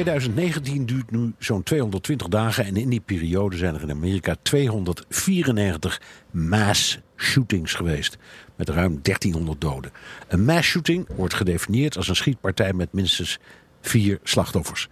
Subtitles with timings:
[0.00, 2.64] ...2019 duurt nu zo'n 220 dagen...
[2.64, 6.00] en in die periode zijn er in Amerika 294
[6.30, 8.18] mass shootings geweest.
[8.56, 9.90] Met ruim 1300 doden.
[10.28, 13.38] Een mass shooting wordt gedefinieerd als een schietpartij met minstens
[13.80, 14.88] vier slachtoffers.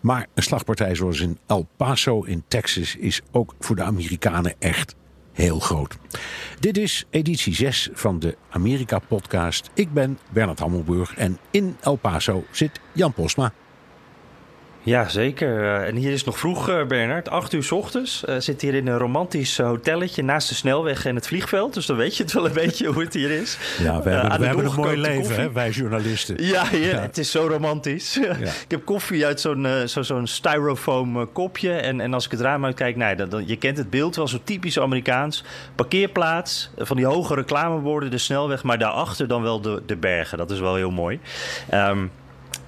[0.00, 4.94] Maar een slagpartij zoals in El Paso in Texas is ook voor de Amerikanen echt
[5.32, 5.96] heel groot.
[6.60, 9.70] Dit is editie 6 van de Amerika-podcast.
[9.74, 13.52] Ik ben Bernard Hammelburg en in El Paso zit Jan Posma.
[14.84, 15.62] Ja, zeker.
[15.62, 17.28] Eh, en hier is nog vroeg, eh, Bernard.
[17.28, 18.24] Acht uur s ochtends.
[18.28, 21.74] Uh, zit hier in een romantisch hotelletje naast de snelweg en het vliegveld.
[21.74, 23.58] Dus dan weet je het wel een beetje hoe het hier is.
[23.78, 26.44] Ja, we hebben, we hebben een mooi leven, hè, wij journalisten.
[26.44, 28.18] Ja, ja, het is zo romantisch.
[28.32, 28.48] Ja.
[28.48, 31.72] ik heb koffie uit zo'n zo, zo'n styrofoam kopje.
[31.72, 34.28] En, en als ik het raam uitkijk, nee, dan, dan, je kent het beeld wel
[34.28, 35.44] zo typisch Amerikaans.
[35.74, 38.62] Parkeerplaats, van die hoge reclameborden, de snelweg.
[38.62, 40.38] Maar daarachter dan wel de, de bergen.
[40.38, 41.20] Dat is wel heel mooi.
[41.74, 42.10] Um,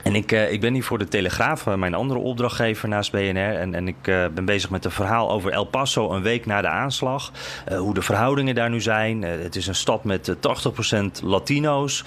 [0.04, 3.54] en ik, uh, ik ben hier voor de Telegraaf, uh, mijn andere opdrachtgever naast BNR.
[3.54, 6.60] En, en ik uh, ben bezig met een verhaal over El Paso een week na
[6.60, 7.32] de aanslag.
[7.76, 9.22] hoe de verhoudingen daar nu zijn.
[9.22, 12.04] het is een stad met 80% Latino's.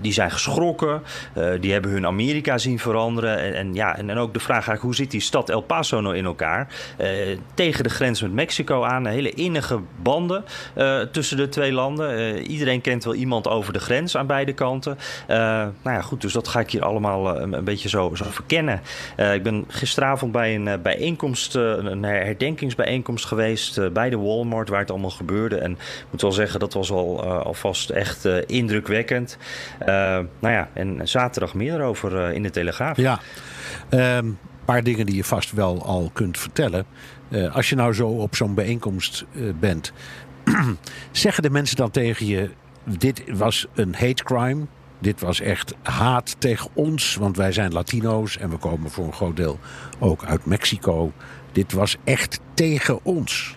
[0.00, 1.02] Die, zijn geschrokken.
[1.60, 3.38] die hebben hun Amerika zien veranderen.
[3.38, 6.00] En, en ja, en, en, ook de vraag eigenlijk, hoe zit die stad El Paso
[6.00, 6.68] nou in elkaar?
[7.54, 9.06] tegen de grens met Mexico aan.
[9.06, 10.44] Hele innige banden
[11.12, 12.38] tussen de twee landen.
[12.38, 14.98] iedereen kent wel iemand over de grens aan beide kanten.
[15.26, 18.14] nou ja, goed, dus dat ga ik hier allemaal allemaal eh, een, een beetje zo,
[18.14, 18.80] zo verkennen.
[19.16, 24.80] Uh, ik ben gisteravond bij een uh, bijeenkomst, een herdenkingsbijeenkomst geweest bij de Walmart, waar
[24.80, 25.56] het allemaal gebeurde.
[25.56, 29.38] En ik moet wel zeggen, dat was al alvast echt indrukwekkend.
[29.86, 32.96] nou ja, en zaterdag meer over in de Telegraaf.
[32.96, 33.20] Ja,
[33.88, 34.26] ehm,
[34.64, 36.86] paar dingen die je vast wel al kunt vertellen.
[37.52, 39.24] als je nou zo op zo'n bijeenkomst
[39.60, 39.92] bent,
[41.10, 42.50] zeggen de mensen dan tegen je:
[42.84, 44.66] dit was een hate crime?
[44.98, 49.12] Dit was echt haat tegen ons, want wij zijn Latino's en we komen voor een
[49.12, 49.58] groot deel
[49.98, 51.12] ook uit Mexico.
[51.52, 53.56] Dit was echt tegen ons.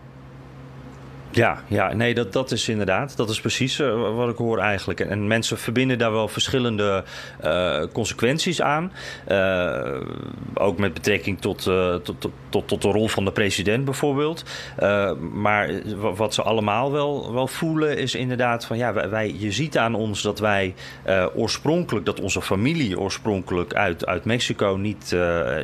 [1.32, 3.18] Ja, ja nee, dat, dat is inderdaad.
[3.18, 5.00] Dat is precies uh, wat ik hoor eigenlijk.
[5.00, 7.04] En, mensen verbinden daar wel verschillende
[7.44, 8.92] uh, consequenties aan.
[9.32, 10.02] Uh,
[10.54, 11.64] ook met betrekking tot,
[12.04, 12.16] tot,
[12.50, 14.44] tot, tot, de rol van de president bijvoorbeeld.
[15.34, 15.70] maar
[16.16, 18.78] wat ze allemaal wel, wel voelen is inderdaad van...
[18.78, 20.74] ja, wij, je ziet aan ons dat wij
[21.36, 22.06] oorspronkelijk...
[22.06, 24.76] dat onze familie oorspronkelijk uit, uit Mexico...
[24.76, 25.16] niet,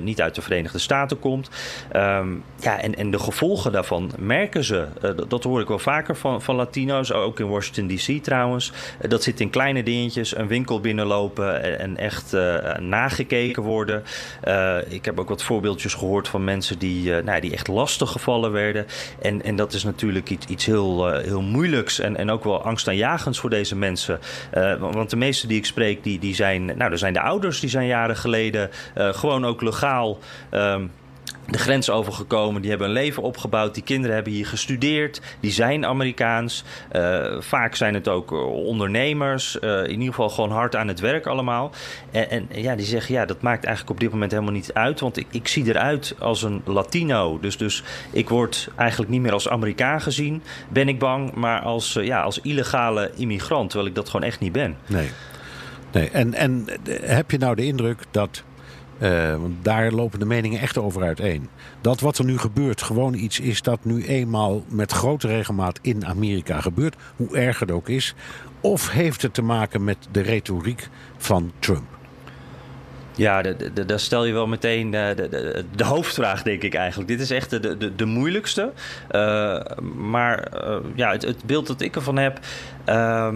[0.02, 1.50] niet uit de Verenigde Staten komt.
[1.96, 4.88] Um, ja, en, en de gevolgen daarvan merken ze.
[5.28, 8.72] dat hoor ik wel vaker van, van Latino's, ook in Washington DC trouwens.
[9.00, 14.04] Eh, dat zit in kleine dingetjes, een winkel binnenlopen en, echt uh, nagekeken worden.
[14.48, 18.52] Uh, ik heb ook wat voorbeeldjes gehoord van mensen die, nou, die echt lastig gevallen
[18.52, 18.86] werden.
[19.22, 23.40] En, en dat is natuurlijk iets, iets heel, heel moeilijks en, en ook wel angstaanjagends
[23.40, 24.20] voor deze mensen.
[24.80, 27.70] want de meeste die ik spreek, die, die zijn, nou, er zijn de ouders die
[27.70, 30.20] zijn jaren geleden gewoon ook legaal.
[30.52, 30.92] Um,
[31.48, 32.62] de grens overgekomen.
[32.62, 33.74] Die hebben een leven opgebouwd.
[33.74, 35.22] Die kinderen hebben hier gestudeerd.
[35.40, 36.64] Die zijn Amerikaans.
[36.96, 39.58] Uh, vaak zijn het ook eh, ondernemers.
[39.62, 41.72] Uh, in ieder geval gewoon hard aan het werk allemaal.
[42.12, 45.00] En, en, ja, die zeggen, ja, dat maakt eigenlijk op dit moment helemaal niet uit.
[45.00, 47.40] Want ik, ik zie eruit als een Latino.
[47.40, 51.34] Dus, dus ik word eigenlijk niet meer als Amerikaan gezien, ben ik bang.
[51.34, 54.78] Maar als, ja, als illegale immigrant, terwijl ik dat gewoon echt niet ben.
[54.88, 55.10] Nee.
[55.92, 56.10] nee.
[56.10, 56.66] En, en
[57.02, 58.44] heb je nou de indruk dat
[59.00, 61.50] uh, want daar lopen de meningen echt over uiteen.
[61.82, 66.06] Dat wat er nu gebeurt gewoon iets is dat nu eenmaal met grote regelmaat in
[66.06, 66.96] Amerika gebeurt.
[67.16, 68.16] Hoe erg het ook is.
[68.62, 71.96] Of heeft het te maken met de retoriek van Trump?
[73.16, 73.42] Ja,
[73.86, 77.10] daar stel je wel meteen de, de, de, hoofdvraag, denk ik eigenlijk.
[77.10, 78.72] Dit is echt de, de, de moeilijkste.
[79.12, 79.62] Uh,
[79.96, 82.40] maar uh, ja, het, het, beeld dat ik ervan heb.
[82.90, 83.28] Uh,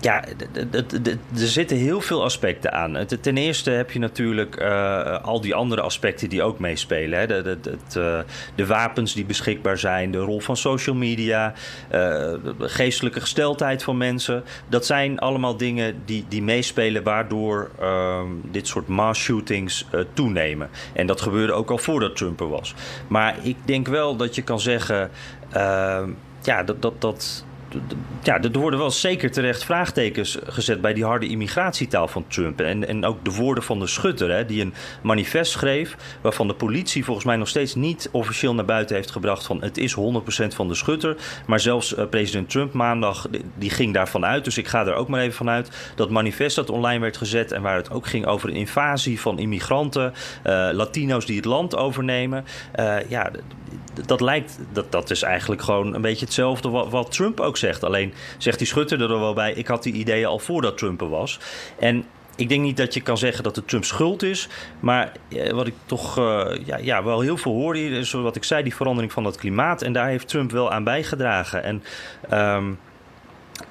[0.00, 0.24] ja,
[1.02, 3.06] er zitten heel veel aspecten aan.
[3.20, 7.18] Ten eerste heb je natuurlijk uh, al die andere aspecten die ook meespelen.
[7.18, 7.26] Hè.
[7.26, 7.58] De,
[7.92, 8.24] de,
[8.56, 11.54] eh, wapens die beschikbaar zijn, de rol van social media,
[11.90, 14.44] de geestelijke gesteldheid van mensen.
[14.68, 18.20] Dat zijn allemaal dingen die, die meespelen waardoor uh,
[18.50, 20.70] dit soort mass shootings toenemen.
[20.92, 22.74] En dat gebeurde ook al voordat Trump er was.
[23.08, 25.10] Maar ik denk wel dat je kan zeggen,
[26.42, 26.82] ja, dat.
[26.82, 27.44] dat, dat
[28.22, 32.60] ja, er worden wel zeker terecht vraagtekens gezet bij die harde immigratietaal van Trump.
[32.60, 35.96] En, en ook de woorden van de schutter, hè, die een manifest schreef.
[36.20, 39.46] waarvan de politie volgens mij nog steeds niet officieel naar buiten heeft gebracht.
[39.46, 39.98] van het is 100%
[40.54, 41.16] van de schutter.
[41.46, 44.44] Maar zelfs uh, president Trump maandag, die ging daarvan uit.
[44.44, 45.92] Dus ik ga er ook maar even vanuit.
[45.94, 47.52] Dat manifest dat online werd gezet.
[47.52, 50.12] en waar het ook ging over een invasie van immigranten.
[50.46, 52.44] Uh, Latino's die het land overnemen.
[52.78, 53.30] Uh, ja,
[54.06, 57.84] dat lijkt, dat, dat is eigenlijk gewoon een beetje hetzelfde wat, wat Trump ook zegt.
[57.84, 61.08] Alleen zegt die Schutter er wel bij, ik had die ideeën al voordat Trump er
[61.08, 61.38] was.
[61.78, 62.04] En
[62.36, 64.48] ik denk niet dat je kan zeggen dat het Trump schuld is.
[64.80, 68.36] Maar eh, wat ik toch uh, ja, ja, wel heel veel hoor hier, is wat
[68.36, 69.82] ik zei, die verandering van het klimaat.
[69.82, 71.62] En daar heeft Trump wel aan bijgedragen.
[71.62, 71.82] En
[72.32, 72.78] um,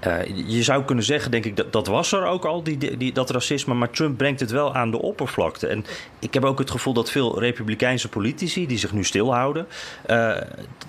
[0.07, 3.13] uh, je zou kunnen zeggen, denk ik, dat, dat was er ook al, die, die,
[3.13, 3.73] dat racisme.
[3.73, 5.67] Maar Trump brengt het wel aan de oppervlakte.
[5.67, 5.85] En
[6.19, 9.67] ik heb ook het gevoel dat veel Republikeinse politici, die zich nu stilhouden,
[10.09, 10.35] uh,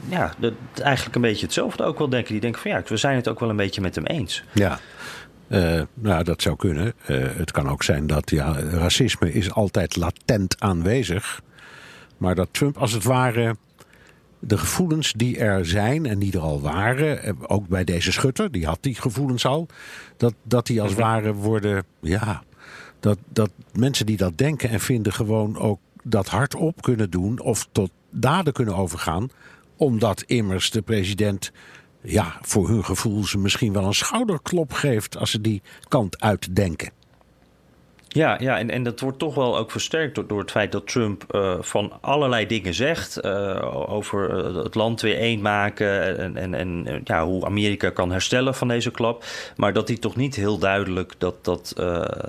[0.08, 0.34] ja,
[0.82, 2.32] eigenlijk een beetje hetzelfde ook wel denken.
[2.32, 4.44] Die denken van ja, we zijn het ook wel een beetje met hem eens.
[4.52, 4.78] Ja.
[5.48, 6.92] Uh, nou, dat zou kunnen.
[7.36, 11.40] het kan ook zijn dat ja, racisme is altijd latent aanwezig.
[12.16, 13.56] Maar dat Trump als het ware
[14.40, 18.52] de gevoelens die er zijn en die er al waren, eh, ook bij deze schutter,
[18.52, 19.66] die had die gevoelens al,
[20.16, 21.00] dat, dat die als mhm.
[21.00, 22.42] ware worden, ja,
[23.00, 27.68] dat, dat mensen die dat denken en vinden gewoon ook dat hardop kunnen doen of
[27.72, 29.30] tot daden kunnen overgaan,
[29.76, 31.52] omdat immers de president
[32.02, 36.90] ja, voor hun gevoel ze misschien wel een schouderklop geeft als ze die kant uitdenken.
[38.12, 40.86] Ja, ja en, en dat wordt toch wel ook versterkt door, door het feit dat
[40.86, 43.24] Trump uh, van allerlei dingen zegt.
[43.24, 48.10] Uh, over uh, het land weer één maken en, en, en ja, hoe Amerika kan
[48.10, 49.24] herstellen van deze klap.
[49.56, 51.74] Maar dat hij toch niet heel duidelijk dat, dat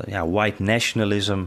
[0.05, 1.43] ja, white nationalism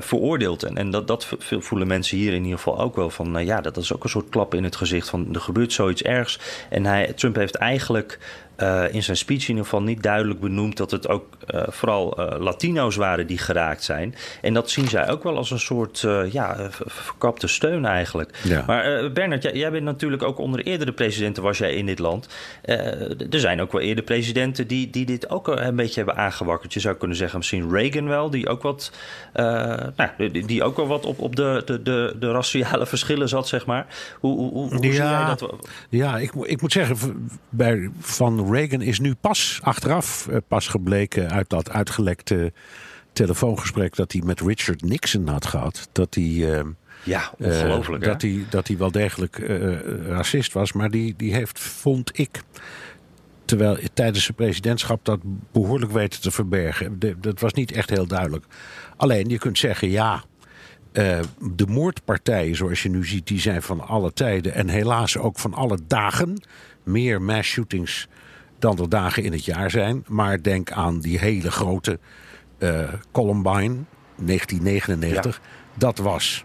[0.00, 0.62] veroordeelt.
[0.62, 3.44] En, en dat, dat voelen mensen hier in ieder geval ook wel van...
[3.44, 6.38] ja, dat is ook een soort klap in het gezicht van er gebeurt zoiets ergs.
[6.70, 8.18] En hij, Trump heeft eigenlijk
[8.62, 11.24] uh, in zijn speech in ieder geval niet duidelijk benoemd dat het ook
[11.54, 14.14] uh, vooral uh, Latino's waren die geraakt zijn.
[14.40, 18.38] En dat zien zij ook wel als een soort ja, verkapte steun eigenlijk.
[18.42, 18.64] Ja.
[18.66, 22.28] Maar Bernard, jij, jij, bent natuurlijk ook onder eerdere presidenten was jij in dit land.
[22.62, 26.72] er zijn ook wel eerder presidenten die, die dit ook een beetje hebben aangewakkerd.
[26.72, 28.92] Je zou kunnen zeggen misschien Reagan wel, die ook wat,
[29.32, 33.48] nou, die, die, ook wel wat op, op de, de, de, de raciale verschillen zat,
[33.48, 33.86] zeg maar.
[34.20, 35.56] Hoe, hoe, hoe, hoe ja, zie jij dat?
[35.88, 41.30] Ja, ik, ik moet zeggen, bij, van Reagan is nu pas achteraf eh, pas gebleken
[41.30, 42.52] uit dat uitgelekte
[43.12, 45.88] telefoongesprek dat hij met Richard Nixon had gehad.
[45.92, 46.24] Dat hij.
[46.24, 46.60] Uh,
[47.04, 48.02] ja, ongelooflijk.
[48.02, 50.72] Uh, dat, hij, dat hij wel degelijk uh, racist was.
[50.72, 52.42] Maar die, die heeft, vond ik.
[53.44, 55.20] Terwijl tijdens zijn presidentschap dat
[55.52, 56.98] behoorlijk weten te verbergen.
[56.98, 58.44] De, dat was niet echt heel duidelijk.
[58.96, 60.24] Alleen je kunt zeggen, ja.
[60.92, 64.54] de moordpartijen, zoals je nu ziet, die zijn van alle tijden.
[64.54, 66.42] En helaas ook van alle dagen.
[66.82, 68.08] Meer mass shootings
[68.62, 70.04] dan er dagen in het jaar zijn.
[70.08, 71.98] Maar denk aan die hele grote
[72.58, 73.76] uh, Columbine,
[74.16, 75.40] 1999.
[75.74, 76.44] Dat was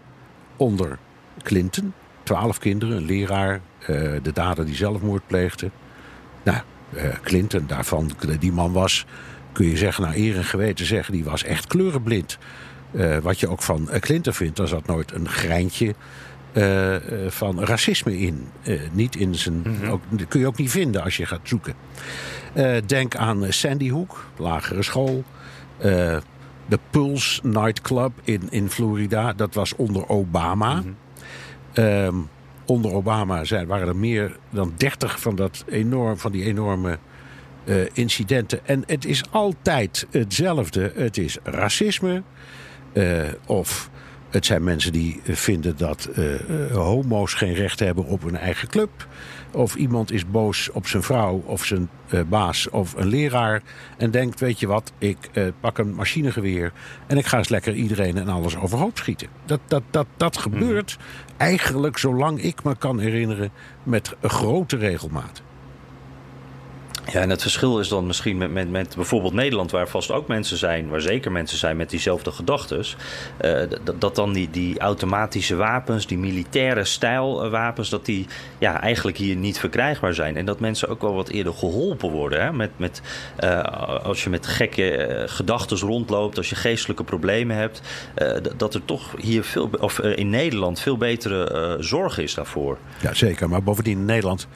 [0.56, 0.98] onder
[1.42, 1.92] Clinton.
[2.22, 3.86] Twaalf kinderen, een leraar, uh,
[4.22, 5.70] de dader die zelfmoord pleegde.
[6.42, 6.58] Nou,
[6.94, 9.06] uh, Clinton, daarvan, die man was,
[9.52, 12.38] kun je zeggen, naar eer en geweten zeggen, die was echt kleurenblind.
[13.22, 15.94] wat je ook van Clinton vindt, er zat nooit een greintje
[16.52, 16.96] uh,
[17.28, 18.48] van racisme in.
[18.64, 19.54] Uh, niet in zijn.
[19.54, 21.74] Mm ook, dat kun je ook niet vinden als je gaat zoeken.
[22.54, 25.24] Uh, denk aan Sandy Hook, lagere school.
[26.68, 30.74] de Pulse Nightclub in, in Florida, dat was onder Obama.
[30.74, 30.96] Mm
[31.72, 31.84] -hmm.
[31.84, 32.28] um,
[32.66, 36.98] onder Obama zijn, waren er meer dan 30 van, dat enorm, van die enorme
[37.92, 38.66] incidenten.
[38.66, 40.92] En het is altijd hetzelfde.
[40.94, 42.22] Het is racisme
[43.46, 43.90] of
[44.30, 49.06] het zijn mensen die vinden dat uh, homo's geen recht hebben op hun eigen club.
[49.52, 53.62] Of iemand is boos op zijn vrouw of zijn uh, baas of een leraar.
[53.96, 56.72] En denkt, weet je wat, ik uh, pak een machinegeweer
[57.06, 59.28] en ik ga eens lekker iedereen en alles overhoop schieten.
[59.44, 60.42] Dat, dat, dat, dat mhm.
[60.42, 60.96] gebeurt
[61.36, 63.50] eigenlijk, zolang ik me kan herinneren,
[63.82, 65.42] met grote regelmaat.
[67.12, 70.28] Ja, en het verschil is dan misschien met, met, met bijvoorbeeld Nederland, waar vast ook
[70.28, 72.84] mensen zijn, waar zeker mensen zijn met diezelfde gedachten,
[73.44, 73.60] uh,
[73.98, 78.26] dat, dan die, die automatische wapens, die militaire stijlwapens, dat die
[78.58, 80.36] ja, eigenlijk hier niet verkrijgbaar zijn.
[80.36, 82.42] En dat mensen ook wel wat eerder geholpen worden.
[82.42, 82.52] Hè?
[82.52, 83.02] Met, met,
[83.40, 83.62] uh,
[84.02, 87.82] als je met gekke gedachten rondloopt, als je geestelijke problemen hebt,
[88.56, 92.78] dat er toch hier veel, of in Nederland veel betere zorg is daarvoor.
[93.00, 93.48] Ja, zeker.
[93.48, 94.48] Maar bovendien in Nederland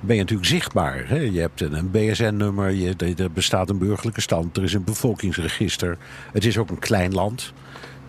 [0.00, 1.08] ben je natuurlijk zichtbaar.
[1.08, 1.18] Hè?
[1.18, 5.96] Je hebt een BSN-nummer, er bestaat een burgerlijke stand, er is een bevolkingsregister.
[6.32, 7.52] Het is ook een klein land.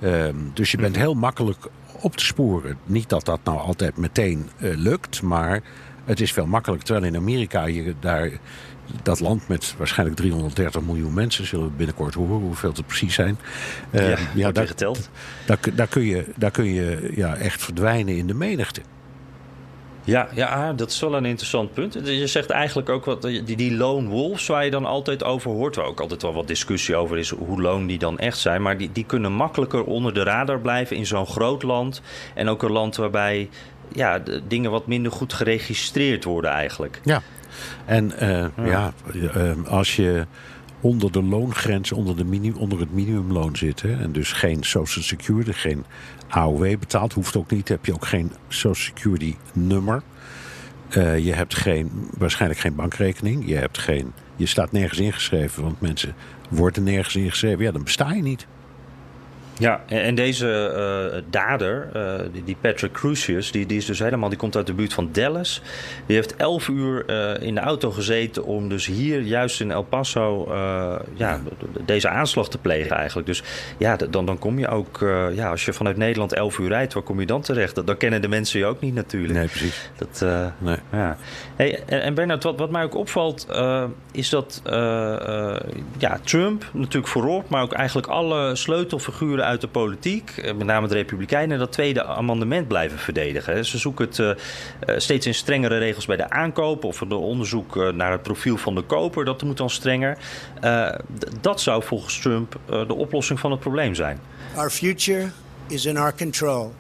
[0.03, 1.01] Um, dus je bent mhm.
[1.01, 1.67] heel makkelijk
[2.01, 2.77] op te sporen.
[2.85, 5.61] Niet dat dat nou altijd meteen uh, lukt, maar
[6.05, 6.87] het is veel makkelijker.
[6.87, 8.29] Terwijl in Amerika je daar
[9.03, 13.37] dat land met waarschijnlijk 330 miljoen mensen, zullen we binnenkort horen hoeveel het precies zijn.
[13.91, 15.09] Uh, ja, ja daar, geteld.
[15.45, 18.81] Daar, daar, kun je, daar kun je ja, echt verdwijnen in de menigte.
[20.03, 21.93] Ja, ja, ah, dat is wel een interessant punt.
[22.03, 25.75] Je zegt eigenlijk ook wat die, die lone wolves waar je dan altijd over hoort,
[25.75, 28.77] waar ook altijd wel wat discussie over is hoe lone die dan echt zijn, maar
[28.77, 32.01] die, die kunnen makkelijker onder de radar blijven in zo'n groot land
[32.33, 33.49] en ook een land waarbij
[33.93, 36.99] ja, de dingen wat minder goed geregistreerd worden eigenlijk.
[37.03, 37.21] Ja,
[37.85, 38.93] en uh, ja.
[39.13, 40.25] ja als je
[40.81, 43.81] onder de loongrens, onder, de onder het minimumloon zit.
[43.81, 45.85] Hè, en dus geen social security, geen
[46.27, 47.13] AOW betaalt.
[47.13, 47.67] Hoeft ook niet.
[47.67, 50.01] Heb je ook geen social security nummer.
[50.97, 53.47] Uh, je hebt geen, waarschijnlijk geen bankrekening.
[53.47, 56.15] Je, hebt geen, je staat nergens ingeschreven, want mensen
[56.49, 57.63] worden nergens ingeschreven.
[57.63, 58.47] Ja, dan besta je niet.
[59.57, 60.73] Ja, en deze
[61.13, 64.73] uh, dader, uh, die, Patrick Crucius, die, die is dus helemaal, die komt uit de
[64.73, 65.61] buurt van Dallas.
[66.05, 69.83] Die heeft elf uur uh, in de auto gezeten om dus hier juist in El
[69.83, 70.53] Paso
[71.13, 71.39] ja,
[71.85, 73.27] deze aanslag te plegen eigenlijk.
[73.27, 73.43] Dus
[73.77, 74.99] ja, dan, dan kom je ook,
[75.33, 77.75] ja, als je vanuit Nederland elf uur rijdt, waar kom je dan terecht?
[77.75, 79.33] Dan, dan kennen de mensen je ook niet natuurlijk.
[79.33, 79.89] Nee, precies.
[79.97, 80.25] Dat,
[80.57, 80.77] nee.
[80.91, 81.17] Ja.
[81.55, 83.47] Hey, en, en Bernard, wat, wat mij ook opvalt,
[84.11, 84.61] is dat
[85.97, 90.87] ja, Trump natuurlijk voorop, maar ook eigenlijk alle sleutelfiguren uit de politiek, eh, met name
[90.87, 93.65] de Republikeinen, dat tweede amendement blijven verdedigen.
[93.65, 94.31] Ze zoeken het uh,
[94.97, 98.81] steeds in strengere regels bij de aankoop of de onderzoek naar het profiel van de
[98.81, 99.25] koper.
[99.25, 100.17] Dat moet dan strenger.
[101.41, 104.19] Dat zou volgens Trump de oplossing van het probleem zijn.
[104.55, 105.29] Our future
[105.67, 106.73] is in our control.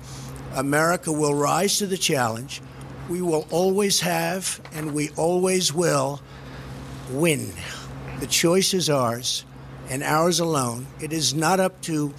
[0.55, 2.61] America will rise to the challenge.
[3.07, 6.19] We will always have and we always will
[7.19, 7.53] win.
[8.19, 9.45] The choice is ours
[9.89, 10.85] and ours alone.
[10.99, 12.13] It is not up to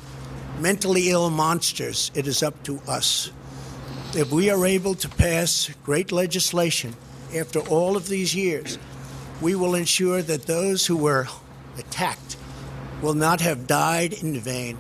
[0.58, 2.10] mentally ill monsters.
[2.14, 3.30] It is up to us.
[4.14, 6.94] If we are able to pass great legislation
[7.34, 8.78] after all of these years,
[9.40, 11.28] we will ensure that those who were
[11.78, 12.36] attacked
[13.00, 14.78] will not have died in vain.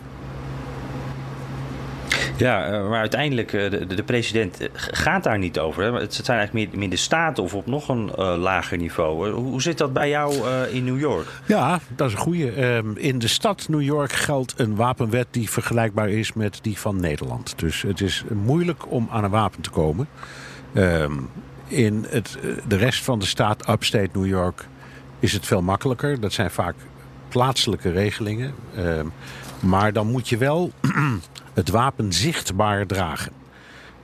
[2.42, 5.94] Ja, eh, maar uiteindelijk, eh, de, de president eh, gaat daar niet over.
[5.94, 9.30] Het zijn eigenlijk meer, meer de staten of op nog een lager niveau.
[9.30, 10.34] Hoe zit dat bij jou
[10.70, 11.26] in New York?
[11.46, 12.74] Ja, dat is een goede.
[12.76, 17.00] Um, in de stad New York geldt een wapenwet die vergelijkbaar is met die van
[17.00, 17.54] Nederland.
[17.56, 20.08] Dus het is moeilijk om aan een wapen te komen.
[20.74, 21.28] Um,
[21.66, 24.66] in het, de rest van de staat, upstate New York,
[25.18, 26.20] is het veel makkelijker.
[26.20, 26.74] Dat zijn vaak
[27.28, 28.54] plaatselijke regelingen.
[28.78, 29.12] Um,
[29.60, 30.70] maar dan moet je wel
[31.54, 33.32] het wapen zichtbaar dragen.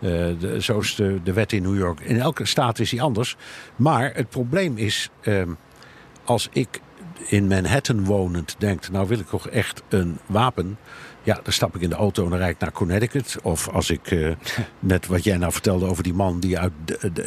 [0.00, 2.00] Uh, de, zo is de, de wet in New York.
[2.00, 3.36] In elke staat is die anders.
[3.76, 5.42] Maar het probleem is, uh,
[6.24, 6.80] als ik
[7.26, 10.78] in Manhattan wonend denk, nou wil ik toch echt een wapen.
[11.22, 13.36] Ja, dan stap ik in de auto en dan rijd ik naar Connecticut.
[13.42, 14.34] Of als ik, uh,
[14.78, 16.72] net wat jij nou vertelde over die man die uit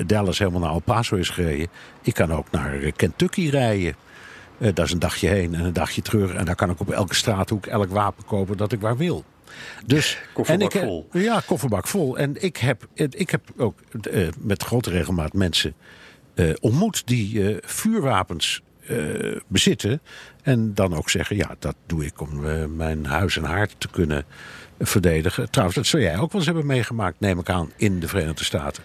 [0.08, 1.68] Dallas helemaal naar El Paso is gereden.
[2.02, 3.96] Ik kan ook naar Kentucky rijden.
[4.58, 6.34] Uh, dat is een dagje heen en een dagje terug.
[6.34, 9.24] En daar kan ik op elke straathoek elk wapen kopen dat ik waar wil.
[9.86, 11.08] Dus, kofferbak en ik, vol.
[11.12, 12.18] Ja, kofferbak vol.
[12.18, 13.80] En ik heb, ik heb ook
[14.12, 15.74] uh, met grote regelmaat mensen
[16.36, 18.62] uh, ontmoet die uh, vuurwapens
[19.48, 20.02] bezitten.
[20.44, 22.40] En dan ook zeggen, ja, dat doe ik om
[22.76, 24.26] mijn huis en haard te kunnen
[24.80, 25.50] verdedigen.
[25.50, 28.44] Trouwens, dat zou jij ook wel eens hebben meegemaakt, neem ik aan, in de Verenigde
[28.44, 28.84] Staten.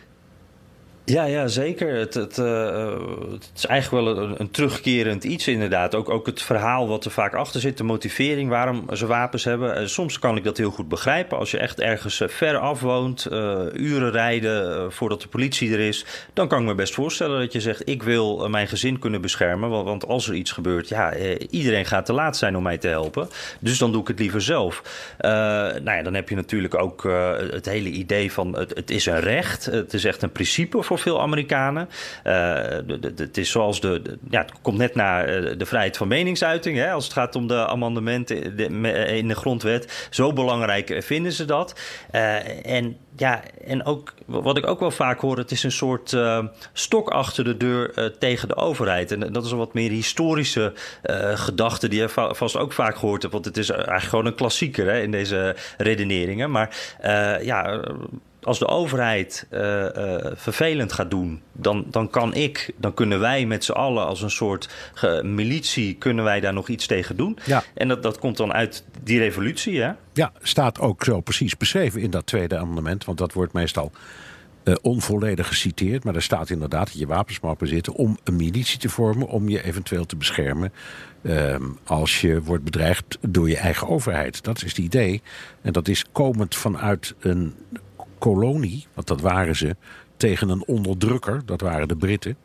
[1.07, 1.95] Ja, ja zeker.
[1.95, 2.91] Het, het, uh,
[3.31, 5.95] het, is eigenlijk wel een, een, terugkerend iets inderdaad.
[5.95, 9.81] Ook, ook het verhaal wat er vaak achter zit, de motivering waarom ze wapens hebben.
[9.81, 11.39] Uh, soms kan ik dat heel goed begrijpen.
[11.39, 13.27] Als je echt ergens uh, ver af woont,
[13.73, 16.05] uren rijden voordat de politie er is...
[16.33, 17.89] dan kan ik me best voorstellen dat je zegt...
[17.89, 19.69] ik wil mijn gezin kunnen beschermen.
[19.71, 21.15] Want, want als er iets gebeurt, ja,
[21.51, 23.29] iedereen gaat te laat zijn om mij te helpen.
[23.61, 24.83] Dus dan doe ik het liever zelf.
[25.19, 27.03] nou ja, dan heb je natuurlijk ook
[27.51, 29.65] het hele idee van het, het is een recht.
[29.65, 31.89] Het is echt een principe voor veel Amerikanen.
[32.25, 32.55] Uh,
[33.17, 36.77] het is zoals de, ja, het komt net na eh, de vrijheid van meningsuiting.
[36.77, 38.59] Hè, als het gaat om de amendementen
[39.09, 40.09] in de grondwet.
[40.11, 41.81] Zo belangrijk vinden ze dat.
[42.63, 46.17] En ja, en ook wat ik ook wel vaak hoor, het is een soort
[46.73, 49.13] stok achter de deur tegen de overheid.
[49.13, 50.73] En dat is een wat meer historische
[51.05, 53.35] uh, gedachte die je vast ook vaak gehoord hebt.
[53.35, 56.51] Want het is eigenlijk gewoon een klassieker hè, in deze redeneringen.
[56.51, 56.77] Maar
[57.43, 57.81] ja
[58.47, 59.89] als de overheid uh, uh,
[60.35, 64.31] vervelend gaat doen, dan, dan kan ik, dan kunnen wij met z'n allen als een
[64.31, 64.69] soort
[65.23, 67.39] militie, kunnen wij daar nog iets tegen doen.
[67.45, 67.63] Ja.
[67.75, 69.93] En dat, dat komt dan uit die revolutie, hè?
[70.13, 73.93] Ja, staat ook zo precies beschreven in dat tweede amendement, want dat wordt meestal
[74.65, 76.05] uh, onvolledig geciteerd.
[76.05, 79.49] Maar er staat inderdaad dat je wapens mag bezitten om een militie te vormen, om
[79.49, 80.73] je eventueel te beschermen
[81.23, 84.45] uh, als je wordt bedreigd door je eigen overheid.
[84.45, 85.23] Dat is het idee.
[85.63, 87.55] En dat is komend vanuit een
[88.19, 89.77] kolonie, want dat waren ze,
[90.17, 92.37] tegen een onderdrukker, dat waren de Britten.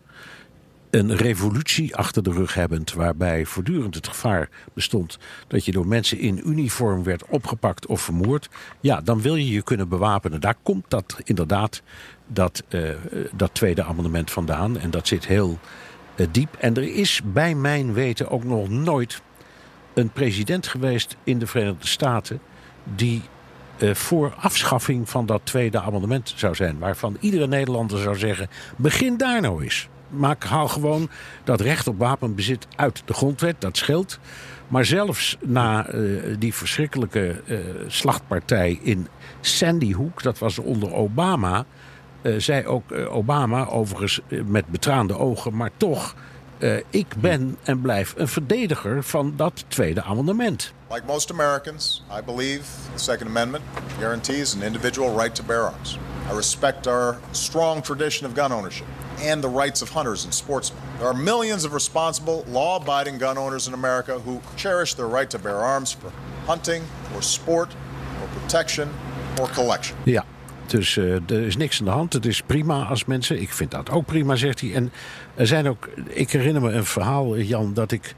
[0.89, 6.19] een revolutie achter de rug hebbend, waarbij voortdurend het gevaar bestond dat je door mensen
[6.19, 8.49] in uniform werd opgepakt of vermoord,
[8.79, 10.41] ja, dan wil je je kunnen bewapenen.
[10.41, 11.81] Daar komt dat inderdaad,
[12.27, 12.89] dat, uh,
[13.33, 14.77] dat tweede amendement vandaan.
[14.77, 15.59] En dat zit heel
[16.15, 16.55] uh, diep.
[16.59, 19.21] En er is bij mijn weten ook nog nooit
[19.93, 22.39] een president geweest in de Verenigde Staten
[22.95, 23.21] die
[23.91, 26.79] voor afschaffing van dat tweede amendement zou zijn.
[26.79, 31.09] Waarvan iedere Nederlander zou zeggen: begin daar nou eens maak, haal gewoon
[31.43, 33.55] dat recht op wapenbezit uit de grondwet.
[33.61, 34.19] Dat scheelt.
[34.67, 39.07] Maar zelfs na uh, die verschrikkelijke uh, slachtpartij in
[39.41, 41.65] Sandy Hook, dat was onder Obama,
[42.37, 46.15] zei ook Obama, overigens met betraande ogen, maar toch,
[46.89, 50.73] ik ben en blijf een verdediger van dat tweede amendement.
[50.89, 52.63] Like most Americans, I believe
[52.95, 53.63] the Second Amendment
[53.99, 55.97] guarantees an individual right to bear arms.
[56.31, 58.85] I respect our strong tradition of gun ownership.
[59.23, 60.81] and the rights of hunters and sportsmen.
[60.97, 65.29] There are millions of responsible, law abiding gun owners in America who cherish their right
[65.29, 66.11] to bear arms for
[66.45, 66.83] hunting,
[67.15, 67.75] or sport,
[68.21, 68.89] or protection,
[69.39, 69.95] or collection.
[70.05, 70.23] Ja.
[70.71, 72.13] Dus uh, er is niks aan de hand.
[72.13, 73.41] Het is prima als mensen.
[73.41, 74.73] Ik vind dat ook prima, zegt hij.
[74.73, 74.91] En
[75.35, 75.89] er zijn ook.
[76.07, 78.15] Ik herinner me een verhaal, Jan, dat ik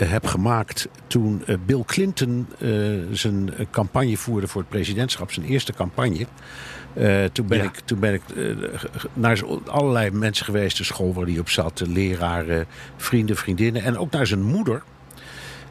[0.00, 2.46] uh, heb gemaakt toen uh, Bill Clinton
[3.12, 6.26] zijn campagne voerde voor het presidentschap, zijn eerste campagne.
[6.98, 7.64] Uh, toen ben Ja.
[7.64, 8.56] ik, toen ben ik uh,
[9.12, 14.10] naar allerlei mensen geweest, de school waar hij op zat, leraren, vrienden, vriendinnen en ook
[14.10, 14.82] naar zijn moeder.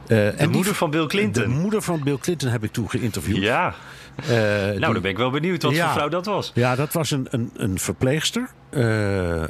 [0.07, 1.43] De en die- moeder van Bill Clinton.
[1.43, 3.37] De moeder van Bill Clinton heb ik toen geïnterviewd.
[3.37, 3.73] Ja,
[4.27, 6.51] nou die- dan ben ik wel benieuwd wat voor vrouw dat was.
[6.53, 8.49] ja, dat was een, een, een verpleegster.
[8.71, 8.81] Uh,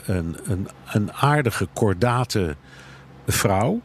[0.06, 2.56] een, een, een aardige, kordate
[3.28, 3.82] vrouw.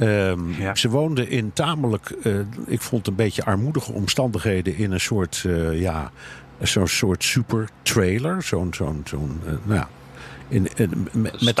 [0.00, 0.74] Um, Ja.
[0.74, 5.80] Ze woonde in tamelijk, uh, ik vond een beetje armoedige omstandigheden in een soort, uh,
[5.80, 6.10] ja,
[6.62, 8.42] zo'n soort super trailer.
[8.42, 9.88] Zo'n, zo'n, zo'n, uh, nou ja,
[10.48, 11.60] in, in, met,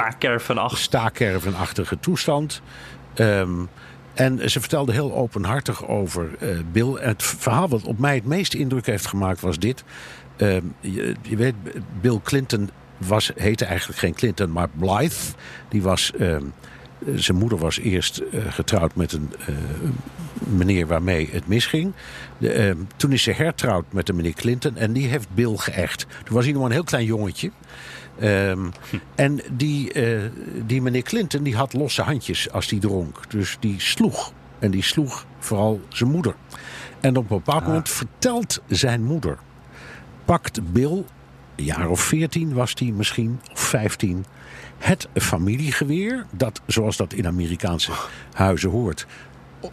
[0.56, 0.78] acht.
[0.78, 2.62] staakervenachtige toestand.
[3.14, 3.68] Um,
[4.18, 6.94] en ze vertelde heel openhartig over uh, Bill.
[7.00, 9.84] Het verhaal wat op mij het meeste indruk heeft gemaakt was dit.
[10.36, 11.54] Um, je, weet,
[12.00, 15.16] Bill Clinton was, heette eigenlijk geen Clinton, maar Blythe.
[15.68, 16.52] Die was, um,
[17.14, 19.56] zijn moeder was eerst uh, getrouwd met een uh,
[20.38, 21.92] meneer waarmee het misging.
[22.38, 26.06] De, toen is ze hertrouwd met een meneer Clinton en die heeft Bill geëcht.
[26.24, 27.50] Toen was hij nog een heel klein jongetje.
[28.22, 28.96] Um, hm.
[29.14, 30.30] En die, uh,
[30.66, 33.30] die meneer Clinton die had losse handjes als die dronk.
[33.30, 34.32] Dus die sloeg.
[34.58, 36.34] En die sloeg vooral zijn moeder.
[37.00, 37.66] En op een bepaald ah.
[37.66, 39.38] moment vertelt zijn moeder...
[40.24, 41.04] pakt Bill,
[41.56, 44.24] een jaar of veertien was hij misschien, of vijftien...
[44.78, 47.92] het familiegeweer, dat, zoals dat in Amerikaanse
[48.32, 49.06] huizen hoort...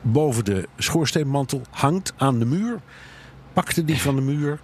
[0.02, 2.80] boven de schoorsteenmantel hangt aan de muur...
[3.54, 4.60] pakte die van de muur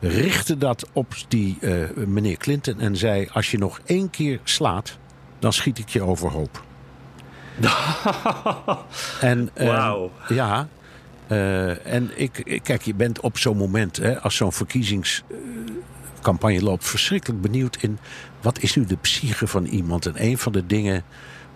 [0.00, 4.98] richtte dat op die uh, meneer Clinton en zei: Als je nog één keer slaat,
[5.38, 6.62] dan schiet ik je overhoop.
[9.20, 10.10] en uh, wow.
[10.28, 10.68] ja,
[11.28, 17.40] uh, en ik, kijk, je bent op zo'n moment, hè, als zo'n verkiezingscampagne loopt, verschrikkelijk
[17.40, 17.98] benieuwd in
[18.40, 20.06] wat is nu de psyche van iemand.
[20.06, 21.04] En een van de dingen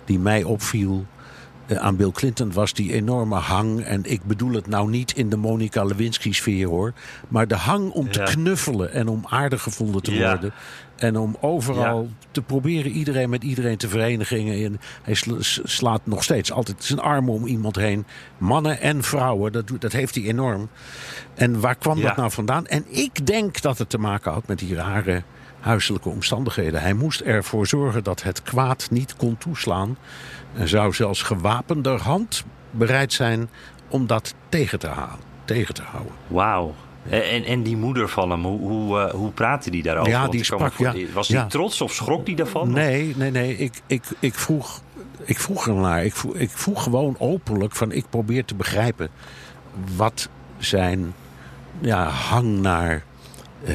[0.04, 1.07] die mij opviel.
[1.66, 3.81] Uh, aan Bill Clinton was die enorme hang.
[3.85, 6.92] En ik bedoel het nou niet in de Monica Lewinsky-sfeer hoor.
[7.29, 10.29] Maar de hang om te knuffelen en om aardig gevonden te Ja.
[10.31, 10.53] worden.
[10.96, 14.38] En om overal te proberen iedereen met iedereen te verenigen.
[14.64, 18.05] En hij sla- slaat nog steeds altijd zijn armen om iemand heen.
[18.38, 20.68] Mannen en vrouwen, dat, dat heeft hij enorm.
[21.35, 22.66] En waar kwam dat nou vandaan?
[22.66, 25.22] En ik denk dat het te maken had met die rare
[25.61, 26.81] huiselijke omstandigheden.
[26.81, 29.96] Hij moest ervoor zorgen dat het kwaad niet kon toeslaan.
[30.54, 33.48] En zou zelfs gewapenderhand bereid zijn
[33.88, 36.12] om dat tegen te, halen, tegen te houden.
[36.26, 36.74] Wauw.
[37.08, 40.12] En, en die moeder van hem, hoe, hoe, uh, hoe praatte die daarover?
[40.12, 41.06] Ja, die sprak, voor- ja.
[41.12, 41.46] Was hij Ja.
[41.46, 42.70] trots of schrok die daarvan?
[42.70, 43.56] Nee, nee, nee.
[43.56, 44.80] Ik, ik, ik, vroeg,
[45.24, 46.04] ik vroeg er naar.
[46.04, 49.08] Ik vroeg, ik vroeg gewoon openlijk van ik probeer te begrijpen
[49.96, 51.14] wat zijn
[51.80, 53.04] ja, hang naar,
[53.64, 53.74] eh,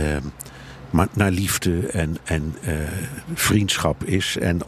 [0.90, 2.76] maar naar liefde en, en eh,
[3.34, 4.38] vriendschap is.
[4.38, 4.60] En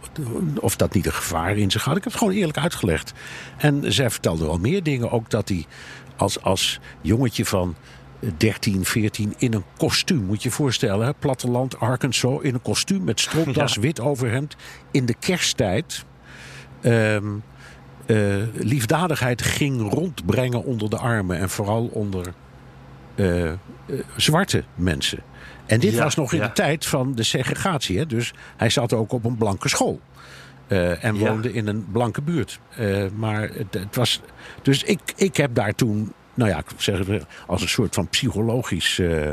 [0.60, 1.98] of dat niet een gevaar in zich had.
[1.98, 3.14] Ik heb het gewoon eerlijk uitgelegd.
[3.58, 5.12] En zij vertelde wel meer dingen.
[5.12, 5.66] Ook dat hij
[6.16, 7.76] als, als jongetje van
[8.38, 10.24] 13, 14 in een kostuum.
[10.26, 11.14] Moet je je voorstellen, hè?
[11.14, 13.82] platteland Arkansas in een kostuum met stropdas, Ja.
[13.82, 14.56] wit overhemd.
[14.92, 16.06] In de kersttijd.
[16.82, 17.26] ehm,
[18.06, 18.18] eh,
[18.54, 21.38] liefdadigheid ging rondbrengen onder de armen.
[21.38, 22.34] En vooral onder
[23.16, 23.52] eh,
[24.16, 25.20] zwarte mensen.
[25.66, 26.48] En dit Ja, was nog in ja.
[26.48, 27.98] de tijd van de segregatie.
[27.98, 28.06] Hè?
[28.06, 30.00] Dus hij zat ook op een blanke school.
[30.68, 31.30] Eh, en Ja.
[31.30, 32.60] woonde in een blanke buurt.
[32.76, 34.22] Eh, maar het, het was.
[34.62, 36.14] Dus ik, ik heb daar toen.
[36.34, 39.32] Nou ja, ik zeg het als een soort van psychologisch eh,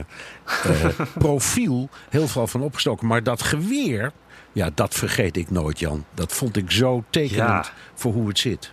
[1.18, 3.06] profiel heel veel van opgestoken.
[3.06, 4.12] Maar dat geweer.
[4.52, 6.04] Ja, dat vergeet ik nooit, Jan.
[6.14, 8.72] Dat vond ik zo tekenend voor hoe het zit.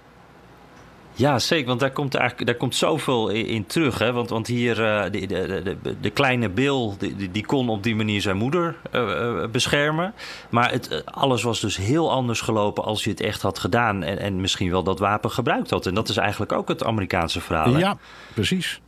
[1.16, 1.68] Ja, zeker.
[1.68, 4.00] Want daar komt, eigenlijk, daar komt zoveel in, terug.
[4.00, 4.12] Hè?
[4.12, 6.94] Want, want hier, eh, de, de, de, de kleine Bill,
[7.32, 10.14] die, kon op die manier zijn moeder eh, eh, beschermen.
[10.50, 14.04] Maar het, alles was dus heel anders gelopen als je het echt had gedaan.
[14.04, 15.86] En, en misschien wel dat wapen gebruikt had.
[15.86, 17.78] En dat is eigenlijk ook het Amerikaanse verhaal.
[17.78, 17.98] Ja,
[18.34, 18.82] precies.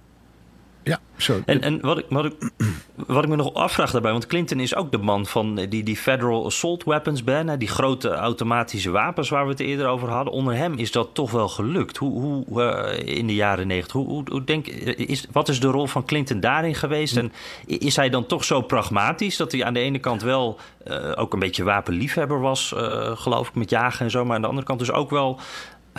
[0.88, 1.42] Ja, zo.
[1.46, 2.34] En, en wat, ik, wat, ik,
[3.08, 5.98] wat ik me nog afvraag daarbij, want Clinton is ook de man van die, die
[5.98, 10.34] Federal Assault Weapons Ban, hè, die grote automatische wapens waar we het eerder over hadden.
[10.34, 11.98] Onder hem is dat toch wel gelukt.
[11.98, 13.92] Hoe, hoe eh, in de jaren negentig?
[13.92, 17.18] Hoe, hoe, hoe denk, is, wat is de rol van Clinton daarin geweest?
[17.18, 17.32] En
[17.66, 21.34] is hij dan toch zo pragmatisch dat hij aan de ene kant wel eh, ook
[21.34, 24.66] een beetje wapenliefhebber was, eh, geloof ik, met jagen en zo, maar aan de andere
[24.66, 25.40] kant dus ook wel.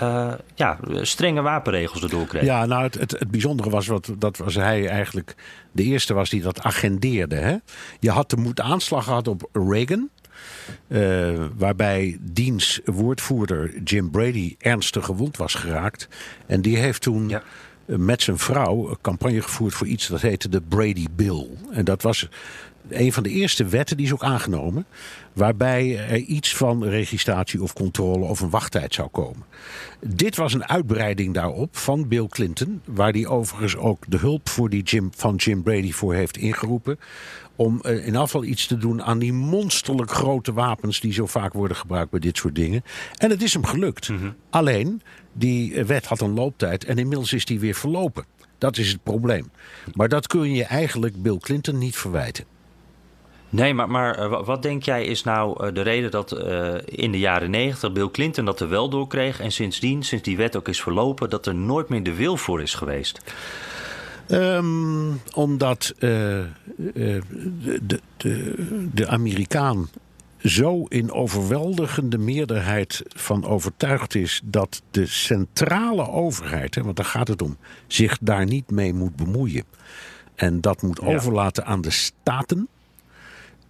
[0.00, 2.42] Eh, ja, strenge wapenregels erdoor kreeg.
[2.42, 5.34] Ja, nou, het, het, het bijzondere was wat, dat was hij eigenlijk
[5.72, 7.36] de eerste was die dat agendeerde.
[7.36, 7.56] Hè?
[8.00, 10.08] Je had de moed aanslag gehad op Reagan.
[10.88, 16.08] eh, waarbij diens woordvoerder Jim Brady ernstig gewond was geraakt.
[16.46, 17.42] En die heeft toen Ja.
[17.86, 21.46] met zijn vrouw een campagne gevoerd voor iets dat heette de Brady Bill.
[21.70, 22.28] En dat was
[22.90, 24.86] een van de eerste wetten die is ook aangenomen.
[25.32, 29.44] Waarbij er iets van registratie of controle of een wachttijd zou komen.
[30.00, 32.80] Dit was een uitbreiding daarop van Bill Clinton.
[32.84, 36.98] Waar hij overigens ook de hulp voor die Jim, van Jim Brady voor heeft ingeroepen.
[37.56, 41.52] Om eh, in afval iets te doen aan die monsterlijk grote wapens die zo vaak
[41.52, 42.84] worden gebruikt bij dit soort dingen.
[43.16, 44.10] En het is hem gelukt.
[44.50, 48.24] Alleen, die eh, wet had een looptijd en inmiddels is die weer verlopen.
[48.58, 49.50] Dat is het probleem.
[49.94, 52.44] Maar dat kun je eigenlijk Bill Clinton niet verwijten.
[53.50, 56.74] Nee, maar, maar eh, wa- wat denk jij is nou eh, de reden dat eh,
[56.84, 60.36] in de jaren negentig Bill Clinton dat er wel door kreeg en sindsdien, sinds die
[60.36, 63.20] wet ook is verlopen, dat er nooit meer de wil voor is geweest?
[64.26, 68.54] Ehm, omdat de, de, de,
[68.94, 69.88] de Amerikaan
[70.44, 77.28] zo in overweldigende meerderheid van overtuigd is dat de centrale overheid, hè, want daar gaat
[77.28, 77.56] het om,
[77.86, 79.64] zich daar niet mee moet bemoeien.
[80.34, 82.68] En dat moet overlaten aan de staten.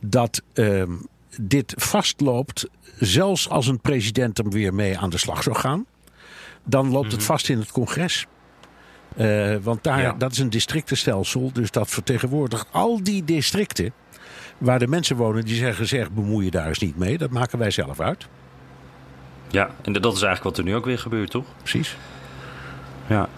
[0.00, 0.92] Dat ehm,
[1.40, 5.86] dit vastloopt, zelfs als een president er weer mee aan de slag zou gaan.
[6.64, 8.26] Dan loopt het vast in het congres.
[9.16, 10.12] Eh, want daar, Ja.
[10.12, 13.92] dat is een districtenstelsel, dus dat vertegenwoordigt al die districten
[14.58, 17.18] waar de mensen wonen die zeggen, zeg, bemoei je daar eens niet mee.
[17.18, 18.28] Dat maken wij zelf uit.
[19.50, 21.44] Ja, en dat is eigenlijk wat er nu ook weer gebeurt, toch?
[21.58, 21.96] Precies.
[23.06, 23.28] Ja.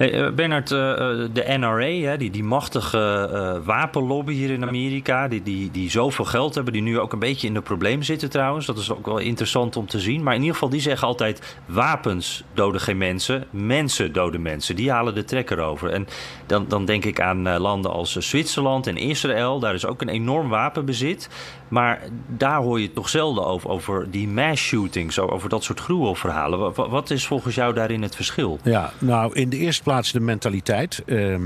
[0.00, 5.42] Hey, eh, Bernard, eh, eh, de NRA, die, die machtige wapenlobby hier in Amerika, die,
[5.42, 8.66] die, die zoveel geld hebben, die nu ook een beetje in de problemen zitten trouwens.
[8.66, 10.22] Dat is ook wel interessant om te zien.
[10.22, 14.76] Maar in ieder geval, die zeggen altijd: wapens doden geen mensen, mensen doden mensen.
[14.76, 15.90] Die halen de trekker over.
[15.90, 16.06] En
[16.46, 19.58] dan, dan denk ik aan landen als Zwitserland en Israël.
[19.58, 21.28] Daar is ook een enorm wapenbezit.
[21.70, 26.58] Maar daar hoor je toch zelden over, over die mass shootings, over dat soort gruwelverhalen.
[26.58, 28.58] Wa- wa- Wat is volgens jou daarin het verschil?
[28.62, 31.02] Ja, nou, in de eerste plaats de mentaliteit.
[31.06, 31.42] Ehm,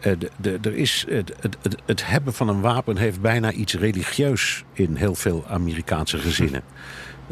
[0.00, 3.52] eh, de, de, er is, het, het, het, het hebben van een wapen heeft bijna
[3.52, 6.62] iets religieus in heel veel Amerikaanse gezinnen.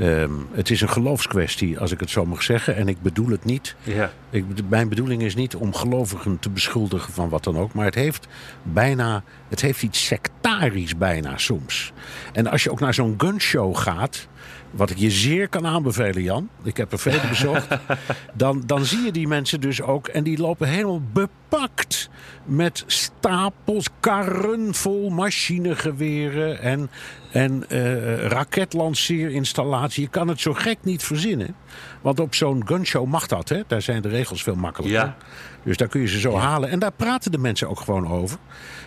[0.00, 2.76] Ehm, het is een geloofskwestie, als ik het zo mag zeggen.
[2.76, 3.74] En ik bedoel het niet.
[3.82, 4.12] Ja.
[4.30, 7.72] Ik, mijn bedoeling is niet om gelovigen te beschuldigen van wat dan ook.
[7.72, 8.28] Maar het heeft
[8.62, 9.22] bijna.
[9.48, 11.92] Het heeft iets sectarisch bijna soms.
[12.32, 14.28] En als je ook naar zo'n gunshow gaat.
[14.70, 16.48] Wat ik je zeer kan aanbevelen, Jan.
[16.62, 17.66] Ik heb er vele bezocht.
[18.34, 20.08] Dan, dan zie je die mensen dus ook.
[20.08, 22.10] En die lopen helemaal bepakt.
[22.44, 26.60] Met stapels, karren vol machinegeweren.
[26.60, 26.90] En,
[27.32, 30.02] en eh raketlanceerinstallatie.
[30.02, 31.54] Je kan het zo gek niet verzinnen.
[32.00, 33.48] Want op zo'n gunshow mag dat.
[33.48, 33.60] Hè?
[33.66, 34.98] Daar zijn de regels veel makkelijker.
[34.98, 35.16] Ja.
[35.62, 36.68] Dus daar kun je ze zo halen.
[36.68, 38.38] En daar praten de mensen ook gewoon over.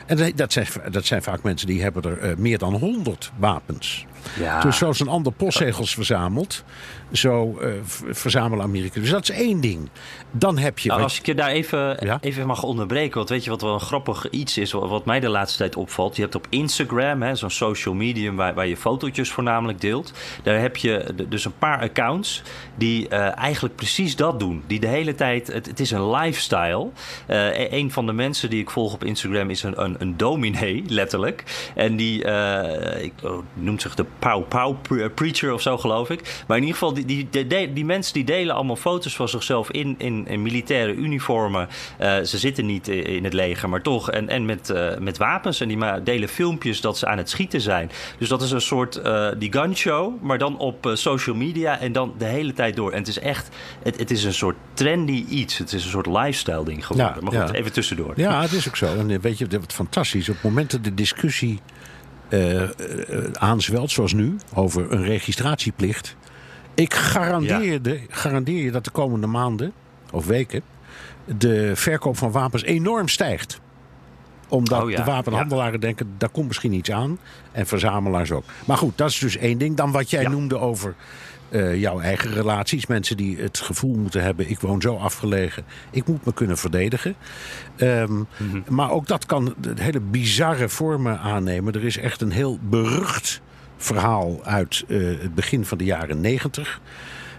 [0.05, 3.31] En dat- dat zijn, dat zijn vaak mensen die hebben er eh, meer dan 100
[3.37, 4.05] wapens.
[4.39, 4.59] Ja.
[4.61, 6.63] Dus zoals een ander postzegels verzamelt,
[7.11, 8.99] zo v- verzamelen Amerika.
[8.99, 9.89] Dus dat is één ding.
[10.31, 10.89] Dan heb je.
[10.89, 12.17] Nou, als ik je daar even, Ja?
[12.21, 15.29] even mag onderbreken, want weet je wat wel een grappig iets is, wat, mij de
[15.29, 16.15] laatste tijd opvalt?
[16.15, 20.13] Je hebt op Instagram, hè, zo'n social medium waar, waar je fotootjes voornamelijk deelt.
[20.43, 22.41] Daar heb je dus een paar accounts
[22.75, 24.63] die eh, eigenlijk precies dat doen.
[24.67, 26.89] Die de hele tijd, het, het is een lifestyle.
[27.27, 30.83] E- een van de mensen die ik volg op Instagram is een, een, een dominee,
[30.87, 31.43] letterlijk.
[31.75, 32.17] En die
[33.01, 36.43] ik, oh, noemt zich de Pow Pow pre- Preacher of zo, geloof ik.
[36.47, 39.71] Maar in ieder geval, die, die, die, die- mensen die delen allemaal foto's van zichzelf
[39.71, 41.67] in, in, in militaire uniformen.
[41.97, 44.11] Eh, ze zitten niet i- in het leger, maar toch.
[44.11, 45.61] En, en met, eh, met wapens.
[45.61, 47.91] En die delen filmpjes dat ze aan het schieten zijn.
[48.17, 51.91] Dus dat is een soort eh die gunshow, maar dan op eh, social media en
[51.91, 52.91] dan de hele tijd door.
[52.91, 53.49] En het is echt,
[53.83, 55.57] het, het is een soort trendy iets.
[55.57, 57.13] Het is een soort lifestyle ding geworden.
[57.15, 57.55] Ja, maar goed, ja.
[57.59, 58.13] even tussendoor.
[58.15, 58.85] Ja, het is ook zo.
[58.85, 60.29] En eh, weet je, wat fantastisch.
[60.29, 61.59] Op het moment dat de discussie
[62.33, 66.15] eh, aanzwelt, zoals nu, over een registratieplicht.
[66.73, 69.73] Ik garandeer, de, garandeer je dat de komende maanden
[70.11, 70.61] of weken
[71.37, 73.61] de verkoop van wapens enorm stijgt
[74.47, 77.19] omdat Oh ja, de wapenhandelaren denken, daar komt misschien iets aan.
[77.51, 78.43] En verzamelaars ook.
[78.65, 79.75] Maar goed, dat is dus één ding.
[79.77, 80.29] Dan wat jij Ja.
[80.29, 80.95] noemde over
[81.53, 82.85] eh, jouw eigen relaties.
[82.85, 85.63] Mensen die het gevoel moeten hebben, ik woon zo afgelegen.
[85.91, 87.15] Ik moet me kunnen verdedigen.
[87.75, 88.61] Ehm, Mhm.
[88.69, 91.73] Maar ook dat kan hele bizarre vormen aannemen.
[91.73, 93.41] Er is echt een heel berucht
[93.77, 96.81] verhaal uit eh, het begin van de jaren negentig.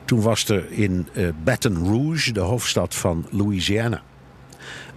[0.05, 4.03] Toen was er in eh, Baton Rouge, de hoofdstad van Louisiana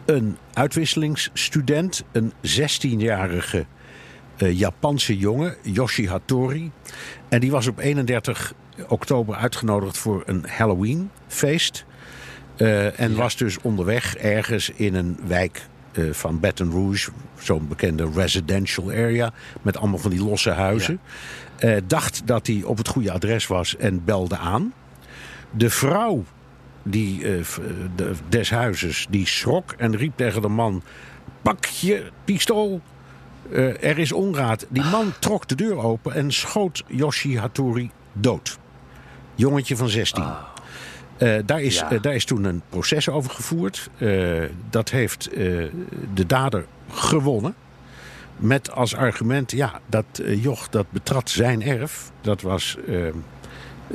[0.07, 3.65] een uitwisselingsstudent, een 16-jarige eh,
[4.37, 6.71] Japanse jongen, Yoshi Hattori.
[7.29, 8.53] En die was op 31
[8.87, 11.85] oktober uitgenodigd voor een Halloween-feest.
[12.55, 18.09] Eh, en was dus onderweg ergens in een wijk eh, van Baton Rouge, zo'n bekende
[18.15, 20.99] residential area, met allemaal van die losse huizen.
[21.57, 24.73] Eh, dacht dat hij op het goede adres was en belde aan.
[25.51, 26.23] De vrouw
[26.83, 27.45] die, eh,
[27.95, 30.83] de, des huizes die schrok en riep tegen de man:
[31.41, 32.81] Pak je pistool.
[33.51, 34.65] Eh, er is onraad.
[34.69, 38.57] Die man trok de deur open en schoot Yoshi Hattori dood.
[39.35, 40.23] Jongetje van 16.
[41.17, 41.91] Eh, daar, is, Ja.
[41.91, 43.89] eh, daar is toen een proces over gevoerd.
[44.69, 45.29] Dat heeft
[46.13, 47.55] de dader gewonnen.
[48.37, 52.11] Met als argument, ja, dat joch dat betrad zijn erf.
[52.21, 52.77] Dat was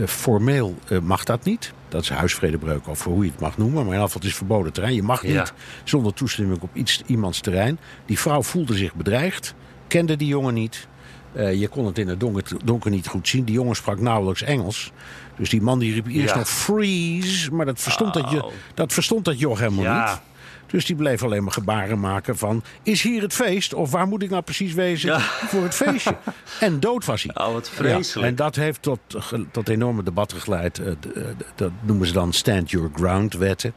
[0.07, 1.73] formeel mag dat niet.
[1.92, 3.74] Dat is huisvredebreuk of hoe je het mag noemen.
[3.76, 4.94] Maar in ieder geval het is verboden terrein.
[4.94, 5.38] Je mag Ja.
[5.40, 5.52] niet
[5.85, 7.78] zonder toestemming op iets, iemands terrein.
[8.07, 9.55] Die vrouw voelde zich bedreigd.
[9.87, 10.88] Kende die jongen niet.
[11.33, 13.44] Eh, je kon het in het donker, donker niet goed zien.
[13.44, 14.92] Die jongen sprak nauwelijks Engels.
[15.38, 16.38] Dus die man die riep eerst Ja.
[16.38, 17.52] nog freeze.
[17.55, 18.52] Maar dat verstond, dat, je, Oh.
[18.74, 20.11] dat verstond dat joch helemaal Ja.
[20.11, 20.20] niet.
[20.73, 22.63] Dus die bleef alleen maar gebaren maken van...
[22.83, 23.75] is hier het feest?
[23.75, 25.19] Of waar moet ik nou precies wezen Ja.
[25.21, 26.17] voor het feestje?
[26.61, 27.47] En dood was hij.
[27.47, 28.15] Oh, wat vreselijk.
[28.15, 28.99] Ja, en dat heeft tot,
[29.51, 30.79] tot enorme debatten geleid.
[30.79, 33.73] Eh, eh, Dat noemen ze dan stand your ground wetten.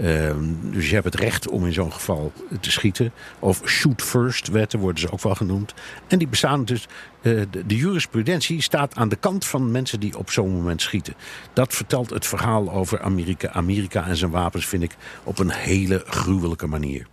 [0.00, 3.12] Ehm, dus je hebt het recht om in zo'n geval te schieten.
[3.38, 5.74] Of shoot first wetten worden ze ook wel genoemd.
[6.08, 6.88] En die bestaan dus.
[7.22, 11.14] eh, de, de jurisprudentie staat aan de kant van mensen die op zo'n moment schieten.
[11.52, 13.50] Dat vertelt het verhaal over Amerika.
[13.50, 17.06] Amerika en zijn wapens vind ik op een hele gruwelijke manier.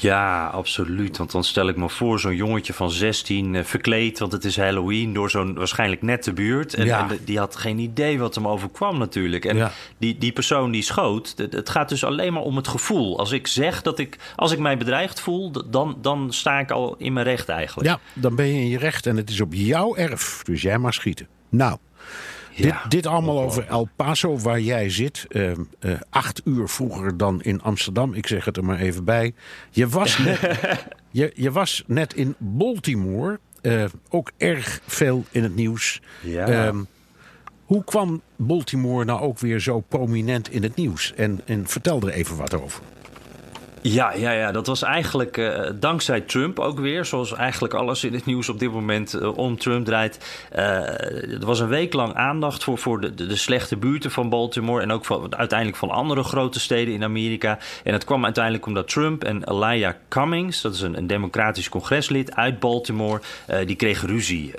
[0.00, 1.16] Ja, absoluut.
[1.16, 4.56] Want dan stel ik me voor zo'n jongetje van 16 eh, verkleed, want het is
[4.56, 6.74] Halloween, door zo'n waarschijnlijk nette buurt.
[6.74, 7.10] En, Ja.
[7.10, 9.44] en die had geen idee wat hem overkwam natuurlijk.
[9.44, 9.72] En Ja.
[9.98, 13.18] die, die persoon die schoot, het, gaat dus alleen maar om het gevoel.
[13.18, 16.94] Als ik zeg dat ik, als ik mij bedreigd voel, dan, dan sta ik al
[16.98, 17.88] in mijn recht eigenlijk.
[17.88, 20.42] Ja, dan ben je in je recht en het is op jouw erf.
[20.42, 21.26] Dus jij mag schieten.
[21.48, 21.78] Nou,
[22.66, 25.26] Ja, dit allemaal over El Paso, waar jij zit.
[25.28, 25.56] eh, eh,
[26.10, 28.14] acht uur vroeger dan in Amsterdam.
[28.14, 29.34] Ik zeg het er maar even bij.
[29.70, 30.40] Je was net,
[31.10, 33.38] je, je was net in Baltimore.
[33.60, 36.00] eh, ook erg veel in het nieuws.
[36.20, 36.46] Ja.
[36.46, 36.78] Ehm,
[37.64, 41.12] hoe kwam Baltimore nou ook weer zo prominent in het nieuws?
[41.16, 42.82] En, en vertel er even wat over.
[43.82, 47.04] Ja, ja, ja, dat was eigenlijk eh, dankzij Trump ook weer.
[47.04, 50.46] Zoals eigenlijk alles in het nieuws op dit moment eh, om Trump draait.
[50.50, 54.82] Eh, er was een week lang aandacht voor, voor de, de, slechte buurten van Baltimore.
[54.82, 57.58] En ook van, uiteindelijk van andere grote steden in Amerika.
[57.84, 62.36] En het kwam uiteindelijk omdat Trump en Elijah Cummings, dat is een, een democratisch congreslid
[62.36, 63.20] uit Baltimore,
[63.66, 64.54] die kregen ruzie.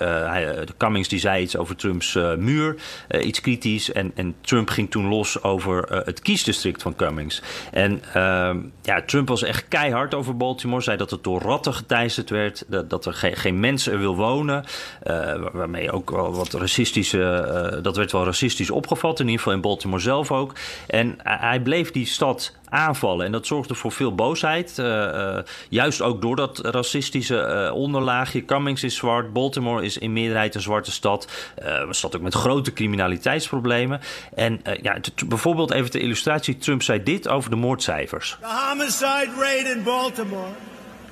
[0.78, 2.76] Cummings die zei iets over Trumps muur,
[3.22, 3.92] iets kritisch.
[3.92, 7.42] En, en Trump ging toen los over het kiesdistrict van Cummings.
[7.72, 10.82] En ehm, ja, Trump was echt keihard over Baltimore.
[10.82, 12.64] Zei dat het door ratten geteisterd werd.
[12.68, 14.64] Dat, dat er geen, geen mensen er wil wonen.
[15.04, 17.24] eh, waar- waarmee ook wel wat racistische...
[17.24, 19.20] eh, dat werd wel racistisch opgevat.
[19.20, 20.54] In ieder geval in Baltimore zelf ook.
[20.88, 23.26] En hij bleef die stad aanvallen.
[23.26, 24.80] En dat zorgde voor veel boosheid.
[24.80, 28.46] eh, eh, juist ook door dat racistische eh, onderlaagje.
[28.46, 29.34] Cummings is zwart.
[29.34, 31.28] Baltimore is in meerderheid een zwarte stad.
[31.56, 34.00] Een stad ook met grote criminaliteitsproblemen.
[34.36, 36.58] En ja, bijvoorbeeld even ter illustratie.
[36.58, 38.38] Trump zei dit over de moordcijfers.
[38.40, 40.50] The homicide rate in Baltimore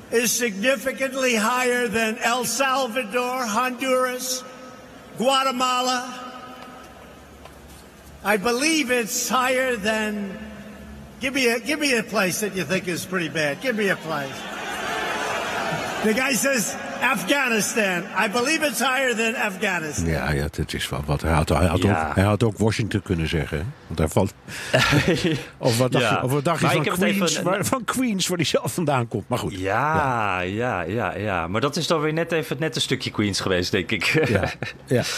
[0.10, 4.43] is significantly higher than El Salvador, Honduras,
[5.17, 6.04] Guatemala.
[8.26, 10.46] I believe it's higher than.
[11.19, 13.56] Give me a give me a place that you think is pretty bad.
[13.62, 14.36] Give me a place.
[16.03, 18.03] The guy says Afghanistan.
[18.25, 20.06] I believe it's higher than Afghanistan.
[20.08, 21.21] Ja, ja het is wel wat.
[21.21, 22.08] Hij had, hij, had Ja.
[22.10, 23.58] ook, hij had ook Washington kunnen zeggen.
[23.58, 23.63] hè?
[23.88, 24.34] Want hij valt.
[25.58, 26.12] Of wat dacht Ja.
[26.12, 29.08] je, of wat dacht je van, Queens, even- waar, van Queens, waar hij zelf vandaan
[29.08, 29.30] komt.
[29.30, 29.60] Maar goed.
[29.60, 33.39] Ja, ja, ja, ja, Maar dat is dan weer net even net een stukje Queens
[33.39, 34.03] geweest, denk ik.
[34.30, 34.51] Ja,
[34.86, 35.03] ja.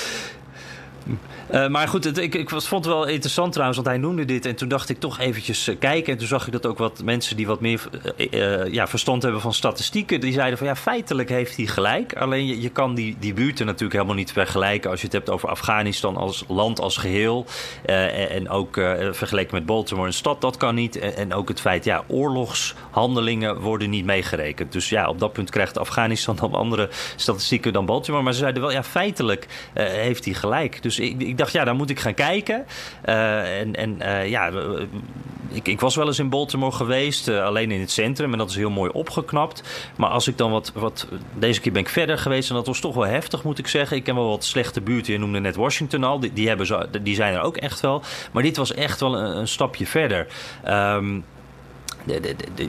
[1.52, 4.46] Uh, maar goed, ik, ik vond het wel interessant trouwens, want hij noemde dit.
[4.46, 6.14] En toen dacht ik toch eventjes uh, kijken.
[6.14, 7.82] En toen zag ik dat ook wat mensen die wat meer
[8.18, 10.20] uh, ja, verstand hebben van statistieken.
[10.20, 12.16] Die zeiden van ja, feitelijk heeft hij gelijk.
[12.16, 14.90] Alleen je, je kan die, die buurten natuurlijk helemaal niet vergelijken.
[14.90, 17.46] Als je het hebt over Afghanistan als land als geheel.
[17.86, 18.74] En, ook
[19.12, 21.00] vergeleken met Baltimore, een stad, dat kan niet.
[21.00, 24.72] En, en, ook het feit, ja, oorlogshandelingen worden niet meegerekend.
[24.72, 28.24] Dus ja, op dat punt krijgt Afghanistan dan andere statistieken dan Baltimore.
[28.24, 30.82] Maar ze zeiden wel, ja, feitelijk heeft hij gelijk.
[30.82, 32.66] Dus ik, ik dacht, ja, dan moet ik gaan kijken.
[33.06, 34.52] Uh, en en uh, ja,
[35.52, 38.32] ik, ik, was wel eens in Baltimore geweest, uh, alleen in het centrum.
[38.32, 39.64] En dat is heel mooi opgeknapt.
[39.98, 41.08] Maar als ik dan wat, wat.
[41.34, 43.98] Deze keer ben ik verder geweest en dat was toch wel heftig, moet ik zeggen.
[43.98, 45.14] Ik ken wel wat slechte buurten.
[45.14, 46.20] Je noemde net Washington al.
[46.20, 48.02] Die, die, hebben zo, die zijn er ook echt wel.
[48.32, 50.28] Maar dit was echt wel een, een stapje verder.
[52.06, 52.68] De, de, de,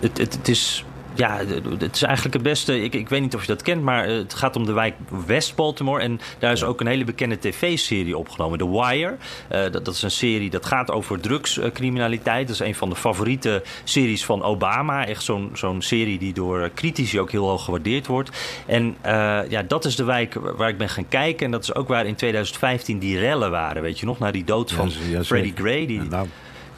[0.00, 0.84] het, het, het is
[1.18, 1.38] ja,
[1.78, 2.82] het is eigenlijk het beste.
[2.82, 4.94] Ik, ik weet niet of je dat kent, maar het gaat om de wijk
[5.26, 6.02] West Baltimore.
[6.02, 9.16] En daar is ook een hele bekende tv-serie opgenomen, The Wire.
[9.52, 12.46] Uh, dat, dat, is een serie dat gaat over drugscriminaliteit.
[12.46, 15.06] Dat is een van de favoriete series van Obama.
[15.06, 18.30] Echt zo'n zo'n serie die door critici ook heel hoog gewaardeerd wordt.
[18.66, 21.46] En uh, ja, dat is de wijk waar ik ben gaan kijken.
[21.46, 23.82] En dat is ook waar in 2015 die rellen waren.
[23.82, 25.86] Weet je nog, na die dood van ja, Freddie Gray.
[25.86, 26.26] Die, nou.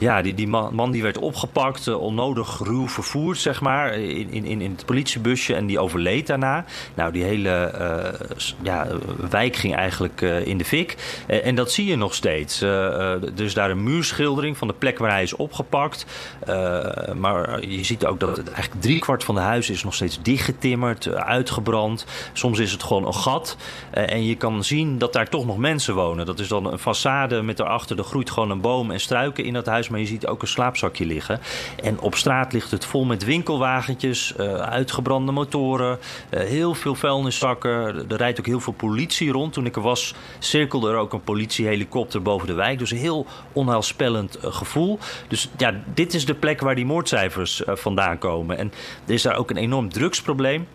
[0.01, 4.29] Ja, die, die man, man, die werd opgepakt, uh, onnodig ruw vervoerd, zeg maar, in,
[4.31, 6.65] in, in het politiebusje en die overleed daarna.
[6.93, 8.87] Nou, die hele uh, ja,
[9.29, 11.23] wijk ging eigenlijk uh, in de fik.
[11.27, 12.61] en dat zie je nog steeds.
[13.35, 16.05] is daar een muurschildering van de plek waar hij is opgepakt.
[17.15, 22.05] maar je ziet ook dat eigenlijk driekwart van de huizen is nog steeds dichtgetimmerd, uitgebrand.
[22.33, 23.57] Soms is het gewoon een gat.
[23.91, 26.25] en je kan zien dat daar toch nog mensen wonen.
[26.25, 29.53] Dat is dan een façade met daarachter, er groeit gewoon een boom en struiken in
[29.53, 31.39] dat huis maar je ziet ook een slaapzakje liggen.
[31.83, 35.99] En op straat ligt het vol met winkelwagentjes, uh, uitgebrande motoren,
[36.29, 37.71] uh, heel veel vuilniszakken.
[38.09, 39.53] Er rijdt ook heel veel politie rond.
[39.53, 42.79] Toen ik er was, cirkelde er ook een politiehelikopter boven de wijk.
[42.79, 44.99] Dus een heel onheilspellend uh, gevoel.
[45.27, 48.57] Dus ja, dit is de plek waar die moordcijfers vandaan komen.
[48.57, 48.71] En
[49.05, 50.67] er is daar ook een enorm drugsprobleem.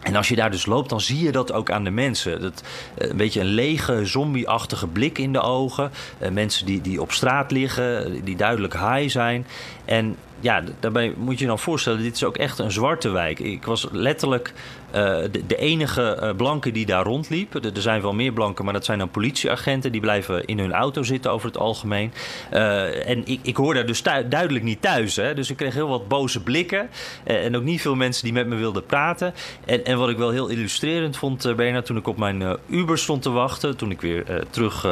[0.00, 2.40] En als je daar dus loopt, dan zie je dat ook aan de mensen.
[2.40, 2.62] Dat,
[2.94, 5.90] eh, een beetje een lege, zombie-achtige blik in de ogen.
[6.22, 9.46] Uh, mensen die, die op straat liggen, die duidelijk high zijn.
[9.84, 13.38] En ja, daarbij moet je je dan voorstellen, dit is ook echt een zwarte wijk.
[13.38, 14.52] Ik was letterlijk
[14.94, 17.54] uh, de, enige uh, blanke die daar rondliep.
[17.54, 19.92] Er, zijn wel meer blanken, maar dat zijn dan politieagenten.
[19.92, 22.12] Die blijven in hun auto zitten over het algemeen.
[22.52, 25.16] Uh, en ik, ik hoor daar dus duidelijk niet thuis.
[25.16, 25.34] Hè?
[25.34, 26.90] Dus ik kreeg heel wat boze blikken.
[27.24, 29.34] en ook niet veel mensen die met me wilden praten.
[29.64, 33.22] En, en wat ik wel heel illustrerend vond, Bernard, toen ik op mijn Uber stond
[33.22, 33.76] te wachten.
[33.76, 34.82] Toen ik weer terug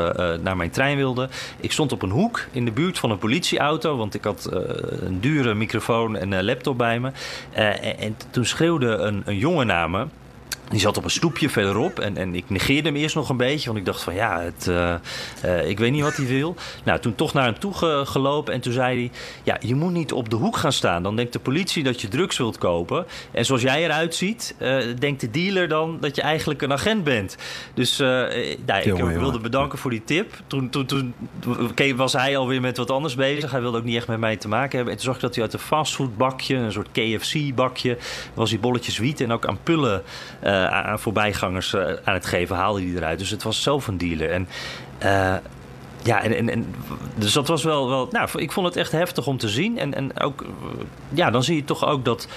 [0.42, 1.28] naar mijn trein wilde.
[1.60, 3.96] Ik stond op een hoek in de buurt van een politieauto.
[3.96, 4.48] Want ik had
[5.00, 7.10] een dure microfoon en een laptop bij me.
[7.52, 9.90] En, en, toen schreeuwde een, een jongen naar
[10.70, 13.66] die zat op een stoepje verderop en, en ik negeerde hem eerst nog een beetje.
[13.66, 14.94] Want ik dacht van ja, het, uh,
[15.44, 16.54] uh, ik weet niet wat hij wil.
[16.84, 19.10] Nou, toen toch naar hem toe ge gelopen en toen zei hij...
[19.42, 21.02] Ja, je moet niet op de hoek gaan staan.
[21.02, 23.06] Dan denkt de politie dat je drugs wilt kopen.
[23.30, 27.04] En zoals jij eruit ziet, uh, denkt de dealer dan dat je eigenlijk een agent
[27.04, 27.36] bent.
[27.74, 30.34] Dus nou, ik wilde bedanken voor die tip.
[30.46, 31.14] Toen, toen, toen
[31.96, 33.50] was hij alweer met wat anders bezig.
[33.50, 34.94] Hij wilde ook niet echt met mij te maken hebben.
[34.94, 37.96] En toen zag ik dat hij uit een fastfoodbakje, een soort KFC-bakje...
[38.34, 40.02] was hij bolletjes wiet en ook ampullen...
[40.44, 43.18] Uh, aan voorbijgangers uh, aan het geven, haalde hij eruit.
[43.18, 44.30] Dus het was zelf een dealer.
[44.30, 44.48] En
[45.02, 45.34] uh,
[46.02, 46.74] ja, en, en, en,
[47.14, 48.08] dus dat was wel, wel.
[48.10, 49.78] Nou, ik vond het echt heftig om te zien.
[49.78, 50.44] En, en ook,
[51.08, 52.28] ja, dan zie je toch ook dat,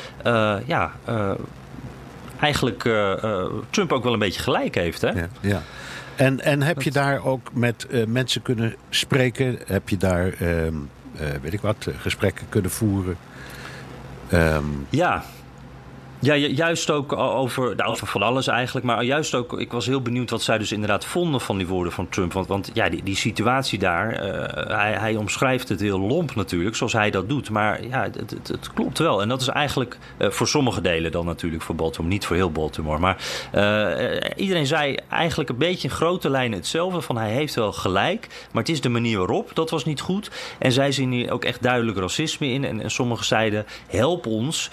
[0.65, 0.91] ja,
[2.39, 2.89] eigenlijk
[3.69, 5.01] Trump ook wel een beetje gelijk heeft.
[5.01, 5.09] Hè?
[5.09, 5.27] Ja.
[5.41, 5.61] ja.
[6.15, 9.59] En, en heb je daar ook met mensen kunnen spreken?
[9.65, 10.75] Heb je daar, ehm,
[11.41, 13.17] weet ik wat, gesprekken kunnen voeren?
[14.33, 15.23] Um, ja,
[16.21, 18.85] ja, juist ook over, nou, over van alles eigenlijk.
[18.85, 21.93] Maar juist ook, ik was heel benieuwd wat zij dus inderdaad vonden van die woorden
[21.93, 22.33] van Trump.
[22.33, 26.75] Want, want ja, die, die situatie daar, uh, hij, hij omschrijft het heel lomp natuurlijk,
[26.75, 27.49] zoals hij dat doet.
[27.49, 29.21] Maar ja, het, het, het klopt wel.
[29.21, 32.13] En dat is eigenlijk uh, voor sommige delen dan natuurlijk voor Baltimore.
[32.13, 32.99] Niet voor heel Baltimore.
[32.99, 33.17] Maar
[33.55, 37.01] uh, iedereen zei eigenlijk een beetje in grote lijnen hetzelfde.
[37.01, 39.51] Van hij heeft wel gelijk, maar het is de manier waarop.
[39.53, 40.31] Dat was niet goed.
[40.59, 42.65] En zij zien hier ook echt duidelijk racisme in.
[42.65, 44.69] En, en sommigen zeiden, help ons.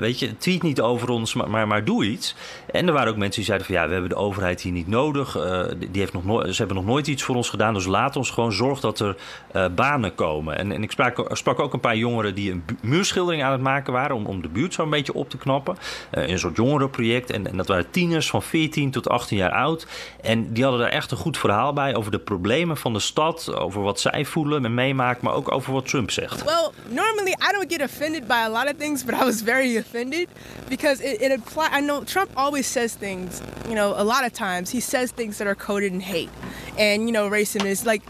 [0.00, 2.34] weet je, tweet niet over ons, maar, maar, maar, doe iets.
[2.70, 4.88] En er waren ook mensen die zeiden van ja, we hebben de overheid hier niet
[4.88, 5.36] nodig.
[5.36, 7.74] Uh, die heeft nog ze hebben nog nooit iets voor ons gedaan.
[7.74, 9.16] Dus laat ons gewoon zorgen dat er
[9.56, 10.58] uh, banen komen.
[10.58, 13.92] En, en ik sprak, sprak, ook een paar jongeren die een muurschildering aan het maken
[13.92, 14.16] waren.
[14.16, 15.76] Om, om de buurt zo een beetje op te knappen.
[16.14, 17.30] Uh, een soort jongerenproject.
[17.30, 19.86] En, en dat waren tieners van 14 tot 18 jaar oud.
[20.20, 23.54] En die hadden daar echt een goed verhaal bij over de problemen van de stad.
[23.54, 25.24] Over wat zij voelen en meemaken.
[25.24, 26.44] Maar ook over wat Trump zegt.
[26.44, 29.04] Well, normally I don't get offended by a lot of things.
[29.04, 30.28] But I was very offended.
[30.68, 31.68] Because it, it apply.
[31.70, 33.42] I know Trump always says things.
[33.68, 36.30] You know, a lot of times he says things that are coded in hate,
[36.78, 38.04] and you know, racism is like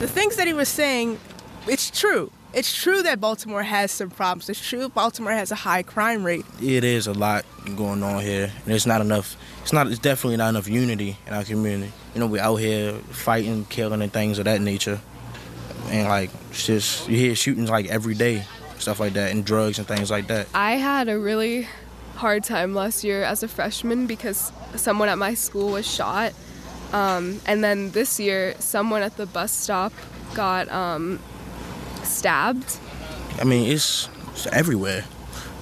[0.00, 1.18] the things that he was saying.
[1.68, 2.30] It's true.
[2.54, 4.48] It's true that Baltimore has some problems.
[4.48, 6.46] It's true Baltimore has a high crime rate.
[6.62, 7.44] It is a lot
[7.76, 9.36] going on here, and it's not enough.
[9.60, 9.88] It's not.
[9.88, 11.92] It's definitely not enough unity in our community.
[12.14, 15.00] You know, we're out here fighting, killing, and things of that nature,
[15.88, 18.44] and like it's just you hear shootings like every day,
[18.78, 20.46] stuff like that, and drugs and things like that.
[20.54, 21.68] I had a really
[22.16, 26.32] hard time last year as a freshman because someone at my school was shot,
[26.92, 29.92] um, and then this year someone at the bus stop
[30.34, 31.18] got um,
[32.02, 32.78] stabbed.
[33.40, 35.04] I mean, it's, it's everywhere.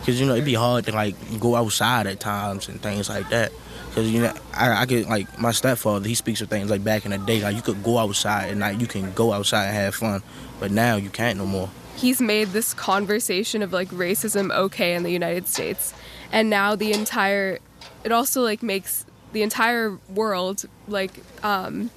[0.04, 3.26] Cause you know it'd be hard to like go outside at times and things like
[3.30, 3.52] that.
[3.94, 7.06] Cause you know I, I could like my stepfather he speaks of things like back
[7.06, 9.74] in the day like you could go outside and like you can go outside and
[9.74, 10.22] have fun,
[10.60, 11.70] but now you can't no more.
[11.96, 15.94] He's made this conversation of like racism okay in the United States,
[16.32, 17.58] and now the entire
[18.04, 21.90] it also like makes the entire world like um,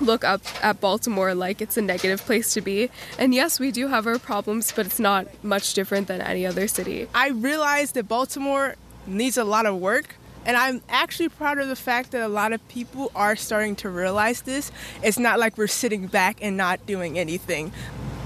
[0.00, 2.90] look up at Baltimore like it's a negative place to be.
[3.18, 6.68] And yes, we do have our problems, but it's not much different than any other
[6.68, 7.08] city.
[7.14, 8.76] I realize that Baltimore
[9.06, 10.16] needs a lot of work.
[10.44, 13.90] And I'm actually proud of the fact that a lot of people are starting to
[13.90, 14.70] realize this.
[15.02, 17.72] It's not like we're sitting back and not doing anything.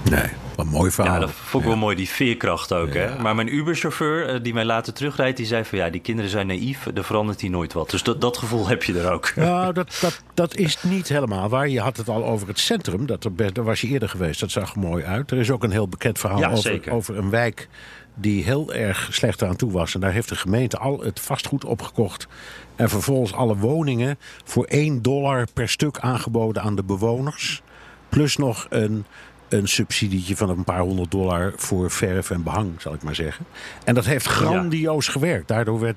[0.09, 0.23] Nee,
[0.55, 1.13] wat een mooi verhaal.
[1.13, 2.93] Ja, dat vond ik wel mooi, die veerkracht ook.
[2.93, 3.19] Hè?
[3.19, 6.47] Maar mijn Uber-chauffeur, eh, die mij later terugrijdt, die zei van ja, die kinderen zijn
[6.47, 7.89] naïef, er verandert hier nooit wat.
[7.89, 9.33] Dus dat, dat gevoel heb je er ook.
[9.35, 11.67] Nou, dat, dat, dat is niet helemaal waar.
[11.69, 14.39] Je had het al over het centrum, dat er, best- daar was je eerder geweest,
[14.39, 15.31] dat zag er mooi uit.
[15.31, 16.91] Er is ook een heel bekend verhaal Ja, over, zeker.
[16.93, 17.67] over een wijk
[18.15, 19.93] die heel erg slecht aan toe was.
[19.93, 22.27] En daar heeft de gemeente al het vastgoed opgekocht.
[22.75, 27.61] En vervolgens alle woningen voor 1 dollar per stuk aangeboden aan de bewoners.
[28.09, 29.05] Plus nog een,
[29.53, 33.45] een subsidietje van een paar honderd dollar voor verf en behang, zal ik maar zeggen.
[33.83, 35.47] En dat heeft grandioos gewerkt.
[35.47, 35.95] Daardoor werd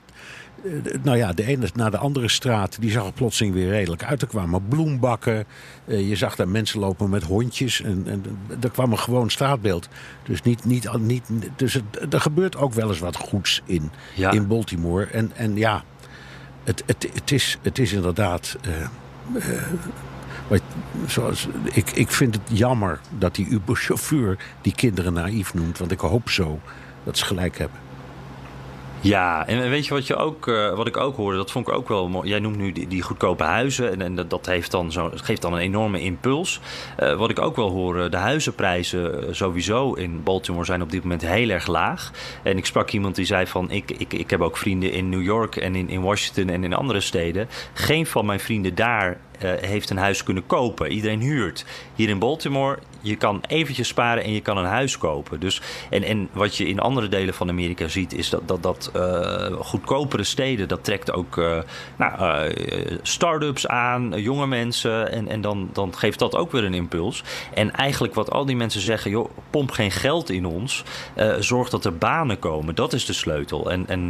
[0.65, 0.71] eh,
[1.03, 4.23] nou ja, de ene naar de andere straat, die zag er plotseling weer redelijk uit.
[4.23, 5.45] Er kwamen bloembakken.
[5.87, 7.83] eh, je zag daar mensen lopen met hondjes.
[7.83, 8.25] En, en
[8.61, 9.89] er kwam een gewoon straatbeeld.
[10.23, 11.25] Dus, niet, niet, niet,
[11.57, 14.31] dus het, er gebeurt ook wel eens wat goeds in, Ja.
[14.31, 15.05] in Baltimore.
[15.07, 15.85] En, en ja,
[16.65, 18.57] het, het, het, is, het is inderdaad.
[18.63, 19.43] eh,
[20.49, 20.63] wat-
[21.07, 25.79] zoals, ik, ik vind het jammer dat die Uber-chauffeur die kinderen naïef noemt.
[25.79, 26.61] Want ik hoop zo
[27.05, 27.83] dat ze gelijk hebben.
[29.01, 31.75] Ja, en weet je wat, je ook, eh, wat ik ook hoorde, dat vond ik
[31.75, 32.29] ook wel mooi.
[32.29, 35.43] Jij noemt nu die, die goedkope huizen en, en dat, dat heeft dan zo, geeft
[35.43, 36.61] dan een enorme impuls.
[36.97, 41.03] Eh, wat ik ook wel hoor, de huizenprijzen eh, sowieso in Baltimore zijn op dit
[41.03, 42.11] moment heel erg laag.
[42.43, 45.23] En ik sprak iemand die zei van, ik, ik, ik heb ook vrienden in New
[45.23, 47.49] York en in, in Washington en in andere steden.
[47.73, 50.93] Geen van mijn vrienden daar eh, heeft een huis kunnen kopen.
[50.93, 51.65] Iedereen huurt.
[51.95, 55.41] Hier in Baltimore, je kan eventjes sparen en je kan een huis kopen.
[55.41, 55.61] Dus,
[55.91, 59.53] en, en wat je in andere delen van Amerika ziet, is dat, dat, dat eh,
[59.53, 61.59] goedkopere steden, dat trekt ook eh
[61.97, 62.53] nou,
[63.03, 65.13] start-ups aan, jonge mensen.
[65.13, 67.25] En, en dan, dan geeft dat ook weer een impuls.
[67.55, 70.85] En eigenlijk wat al die mensen zeggen, joh, pomp geen geld in ons.
[71.39, 72.75] zorg dat er banen komen.
[72.75, 73.71] Dat is de sleutel.
[73.71, 74.09] En, en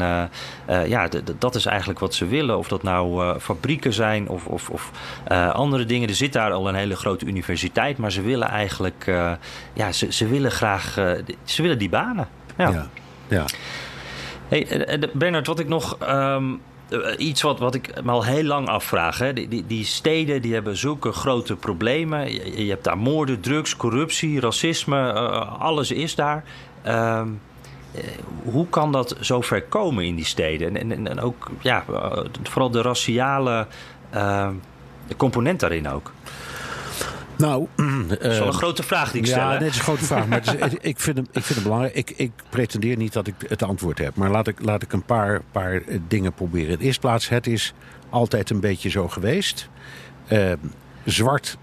[0.88, 1.08] ja,
[1.38, 2.58] dat is eigenlijk wat ze willen.
[2.58, 4.90] Of dat nou fabrieken zijn of, of, of
[5.24, 6.08] eh, andere dingen.
[6.08, 9.32] Er zit daar al een hele grote universiteit, maar ze willen eigenlijk, eh,
[9.72, 11.12] ja, ze, ze willen graag, eh,
[11.44, 12.28] ze willen die banen.
[12.56, 12.70] Ja.
[12.70, 12.88] ja.
[13.28, 13.44] ja.
[14.48, 15.96] Hey, Bernard, wat ik nog.
[15.98, 16.44] ehm,
[16.88, 19.18] eh, iets wat, wat ik me al heel lang afvraag.
[19.18, 19.32] Hè.
[19.32, 22.32] Die, die, die steden die hebben zulke grote problemen.
[22.32, 25.12] Je, je hebt daar moorden, drugs, corruptie, racisme.
[25.58, 26.44] alles is daar.
[26.82, 27.28] Ehm,
[27.94, 28.02] eh,
[28.42, 30.76] hoe kan dat zo ver komen in die steden?
[30.76, 31.84] En, en, en ook ja,
[32.42, 33.66] vooral de raciale
[35.08, 36.12] ehm, component daarin ook.
[37.36, 37.66] Nou,
[38.08, 39.38] Dat is wel een grote vraag die ik stel.
[39.38, 40.26] Ja, dit is een grote vraag.
[40.26, 41.94] Maar het is- ik, vind hem, ik vind hem belangrijk.
[41.94, 44.14] Ik, ik pretendeer niet dat ik het antwoord heb.
[44.16, 46.70] Maar laat ik, laat ik een paar, paar eh, dingen proberen.
[46.70, 47.74] In de eerste plaats, het is
[48.10, 49.68] altijd een beetje zo geweest.
[50.26, 50.52] Eh,
[51.04, 51.58] zwart,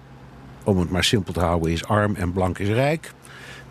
[0.64, 3.14] om het maar simpel te houden, is arm en blank is rijk.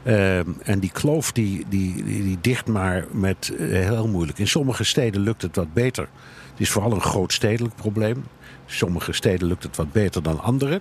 [0.03, 4.39] Eh, en die kloof die, die, die, die dicht maar met eh, heel moeilijk.
[4.39, 6.09] In sommige steden lukt het wat beter.
[6.51, 8.25] Het is vooral een groot stedelijk probleem.
[8.71, 10.81] Sommige steden lukt het wat beter dan andere.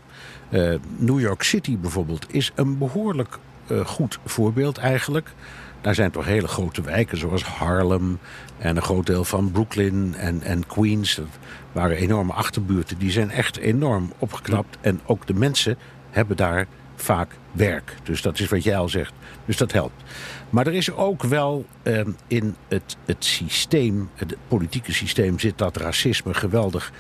[0.50, 3.38] Eh, New York City bijvoorbeeld is een behoorlijk
[3.68, 5.34] eh, goed voorbeeld eigenlijk.
[5.82, 8.20] Daar zijn toch hele grote wijken zoals Harlem
[8.58, 11.16] en een groot deel van Brooklyn en, en Queens.
[11.16, 11.26] Dat
[11.72, 12.98] waren enorme achterbuurten.
[12.98, 14.78] Die zijn echt enorm opgeknapt.
[14.82, 15.78] En ook de mensen
[16.10, 17.96] hebben daar vaak werk.
[18.04, 19.14] Dus dat is wat jij al zegt.
[19.46, 20.04] Dus dat helpt.
[20.50, 25.78] Maar er is ook wel eh, in het, het systeem, het politieke systeem, zit dat
[25.78, 26.92] racisme geweldig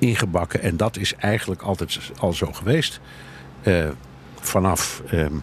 [0.00, 0.62] ingebakken.
[0.62, 3.00] En dat is eigenlijk altijd al zo geweest.
[3.62, 3.88] Eh,
[4.40, 5.34] vanaf ehm,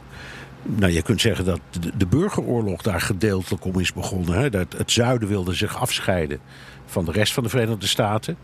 [0.64, 4.39] nou, je kunt zeggen dat de, de burgeroorlog daar gedeeltelijk om is begonnen.
[4.39, 4.49] Hè?
[4.49, 6.39] Dat het zuiden wilde zich afscheiden
[6.86, 8.38] van de rest van de Verenigde Staten.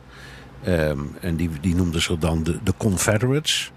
[0.64, 3.72] Ehm, en die, die noemden ze dan de, de Confederates.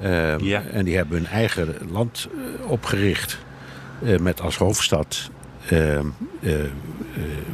[0.00, 0.62] Ehm, Ja.
[0.62, 3.38] En die hebben hun eigen land eh, opgericht.
[4.04, 5.30] eh, met als hoofdstad.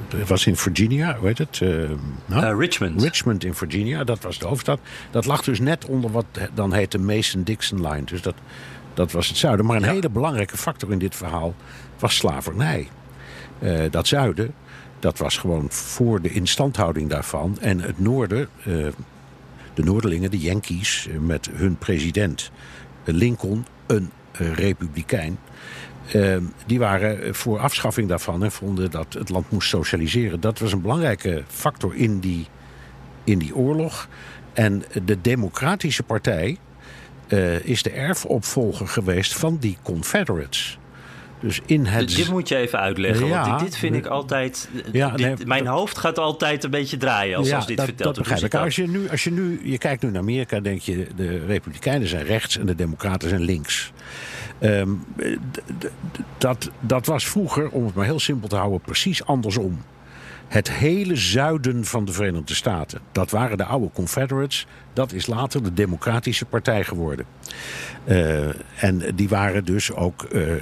[0.08, 1.61] Het was in Virginia, hoe heet het?
[2.58, 3.02] Richmond.
[3.02, 4.80] Richmond in Virginia, dat was de hoofdstad.
[5.11, 8.04] Dat lag dus net onder wat dan heet de Mason-Dixon Line.
[8.04, 8.34] Dus dat,
[8.94, 9.66] dat was het zuiden.
[9.66, 9.92] Maar een Ja.
[9.92, 11.54] hele belangrijke factor in dit verhaal
[11.98, 12.88] was slavernij.
[13.90, 14.54] Dat zuiden,
[14.98, 17.56] dat was gewoon voor de instandhouding daarvan.
[17.61, 18.48] En het noorden,
[19.74, 22.50] de Noorderlingen, de Yankees, met hun president
[23.04, 25.38] Lincoln, een republikein.
[26.12, 26.36] Eh,
[26.66, 30.40] die waren voor afschaffing daarvan en vonden dat het land moest socialiseren.
[30.40, 32.46] Dat was een belangrijke factor in die,
[33.24, 34.08] in die oorlog.
[34.52, 36.56] En de Democratische Partij
[37.28, 40.78] eh, is de erfopvolger geweest van die Confederates.
[41.40, 42.16] Dus in het.
[42.16, 43.48] Dit moet je even uitleggen, Ja.
[43.48, 44.68] want dit, vind ik altijd...
[44.92, 48.14] Ja, dit- nee, mijn hoofd gaat altijd een beetje draaien als, als dit dat, verteld
[48.14, 48.30] dat wordt.
[48.42, 48.66] begrijp Hoe ik.
[48.66, 52.08] Als je, nu, als je nu, je kijkt nu naar Amerika, denk je de Republikeinen
[52.08, 53.92] zijn rechts en de Democraten zijn links.
[54.61, 54.90] Ehm,
[56.38, 59.78] dat, dat was vroeger, om het maar heel simpel te houden, precies andersom.
[60.48, 64.66] Het hele zuiden van de Verenigde Staten, dat waren de oude Confederates.
[64.92, 67.26] Dat is later de Democratische Partij geworden.
[68.04, 68.48] Eh,
[68.84, 70.52] en die waren dus ook eh,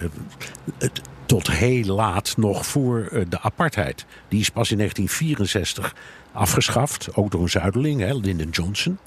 [1.26, 4.07] tot heel laat nog voor eh, de apartheid.
[4.28, 5.94] Die is pas in 1964
[6.32, 8.99] afgeschaft, ook door een zuideling, hè, Lyndon Johnson.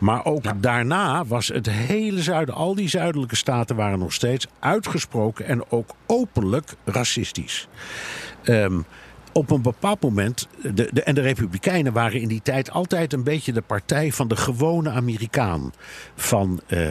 [0.00, 5.46] Maar ook daarna was het hele zuiden, al die zuidelijke staten waren nog steeds uitgesproken
[5.46, 7.68] en ook openlijk racistisch.
[8.42, 8.80] Ehm,
[9.32, 13.24] op een bepaald moment, de, de, en de Republikeinen waren in die tijd altijd een
[13.24, 15.72] beetje de partij van de gewone Amerikaan.
[16.14, 16.90] Van eh,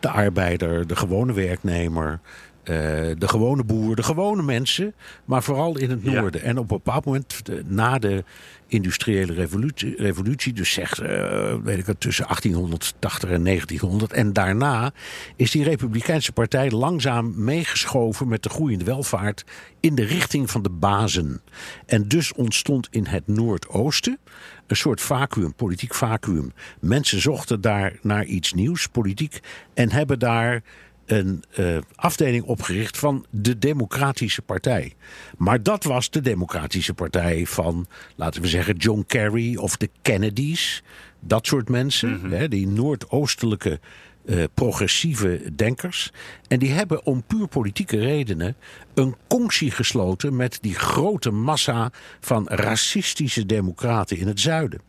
[0.00, 2.20] de arbeider, de gewone werknemer,
[2.64, 2.74] eh,
[3.18, 4.94] de gewone boer, de gewone mensen,
[5.24, 6.20] maar vooral in het Ja.
[6.20, 6.42] noorden.
[6.42, 8.24] En op een bepaald moment, eh, na de
[8.66, 14.12] industriële revolutie, revolutie dus zegt, eh, weet ik het, tussen 1880 en 1900.
[14.12, 14.92] En daarna
[15.36, 19.44] is die Republikeinse Partij langzaam meegeschoven met de groeiende welvaart
[19.80, 21.40] in de richting van de bazen.
[21.86, 24.18] En dus ontstond in het Noordoosten
[24.66, 26.52] een soort vacuüm, politiek vacuüm.
[26.80, 29.40] Mensen zochten daar naar iets nieuws, politiek,
[29.74, 30.62] en hebben daar
[31.06, 34.94] een eh, afdeling opgericht van de Democratische Partij.
[35.36, 37.86] Maar dat was de Democratische Partij van,
[38.16, 40.82] laten we zeggen, John Kerry of de Kennedys.
[41.20, 43.80] Dat soort mensen, hè, die noordoostelijke
[44.24, 46.12] eh, progressieve denkers.
[46.48, 48.56] En die hebben om puur politieke redenen
[48.94, 54.80] een conctie gesloten met die grote massa van racistische democraten in het zuiden.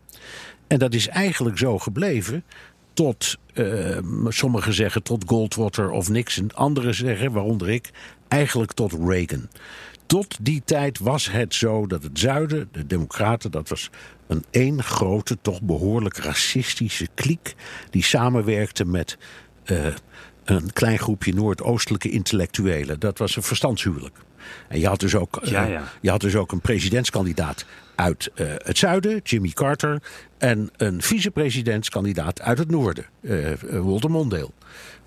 [0.66, 2.44] En dat is eigenlijk zo gebleven
[2.96, 6.50] tot, eh, sommigen zeggen tot Goldwater of Nixon.
[6.54, 7.90] Anderen zeggen, waaronder ik,
[8.28, 9.48] eigenlijk tot Reagan.
[10.06, 13.90] Tot die tijd was het zo dat het zuiden, de democraten, dat was
[14.26, 17.54] een één grote, toch behoorlijk racistische kliek...
[17.90, 19.18] die samenwerkte met
[19.64, 19.86] eh,
[20.44, 23.00] een klein groepje Noordoostelijke intellectuelen.
[23.00, 24.16] Dat was een verstandshuwelijk.
[24.68, 25.92] En je had dus ook, eh, Ja.
[26.00, 27.64] Je had dus ook een presidentskandidaat
[27.96, 30.02] uit eh, het zuiden, Jimmy Carter.
[30.38, 34.50] En een vicepresidentskandidaat uit het noorden, eh, Walter Mondale.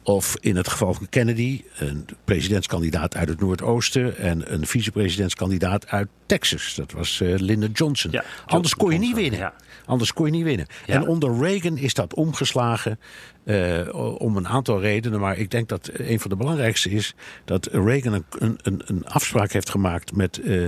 [0.10, 4.18] Of in het geval van Kennedy, een presidentskandidaat uit het Noordoosten.
[4.18, 6.76] en een vicepresidentskandidaat uit Texas.
[6.76, 8.12] Dat was eh, Lyndon Johnson.
[8.12, 9.40] Ja, Anders kon je niet winnen.
[9.40, 9.54] ja.
[9.86, 10.66] Anders kon je niet winnen.
[10.86, 10.94] Ja.
[10.94, 13.00] En onder Reagan is dat omgeslagen
[13.44, 15.20] eh, om een aantal redenen.
[15.20, 17.14] Maar ik denk dat een van de belangrijkste is
[17.46, 18.26] dat Reagan een,
[18.62, 20.68] een- een, afspraak heeft gemaakt met eh,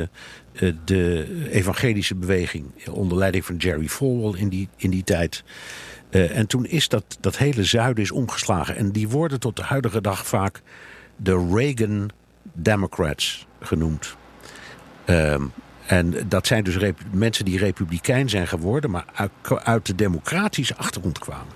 [0.86, 2.66] de evangelische beweging.
[2.92, 5.44] Onder leiding van Jerry Falwell in die, in die tijd.
[6.12, 8.76] Eh, en toen is dat, dat hele zuiden is omgeslagen.
[8.76, 10.62] En die worden tot de huidige dag vaak
[11.16, 12.10] de Reagan
[12.54, 14.16] Democrats genoemd.
[15.06, 15.44] Ehm,
[15.86, 19.32] en dat zijn dus mensen die republikein zijn geworden, maar uit,
[19.64, 21.54] uit de democratische achtergrond kwamen.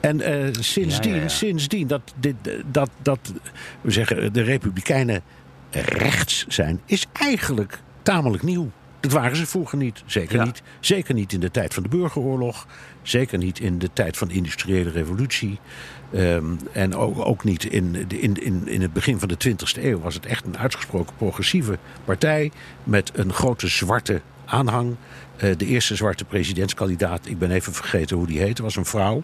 [0.00, 1.28] En eh, sindsdien, Ja, ja, ja.
[1.28, 2.34] sindsdien dat, dit,
[2.66, 3.32] dat, dat
[3.80, 5.22] we zeggen, de republikeinen
[5.70, 8.70] rechts zijn, is eigenlijk tamelijk nieuw.
[9.02, 10.02] Dat waren ze vroeger niet.
[10.06, 10.44] Zeker, Ja.
[10.44, 10.62] niet.
[10.80, 12.66] zeker niet in de tijd van de burgeroorlog.
[13.02, 15.58] Zeker niet in de tijd van de industriële revolutie.
[16.12, 19.82] Ehm, en ook, ook niet in, de- in, in, in het begin van de 20e
[19.84, 22.50] eeuw was het echt een uitgesproken progressieve partij.
[22.84, 24.96] Met een grote zwarte aanhang.
[25.36, 29.22] Eh, de eerste zwarte presidentskandidaat, ik ben even vergeten hoe die heette, was een vrouw.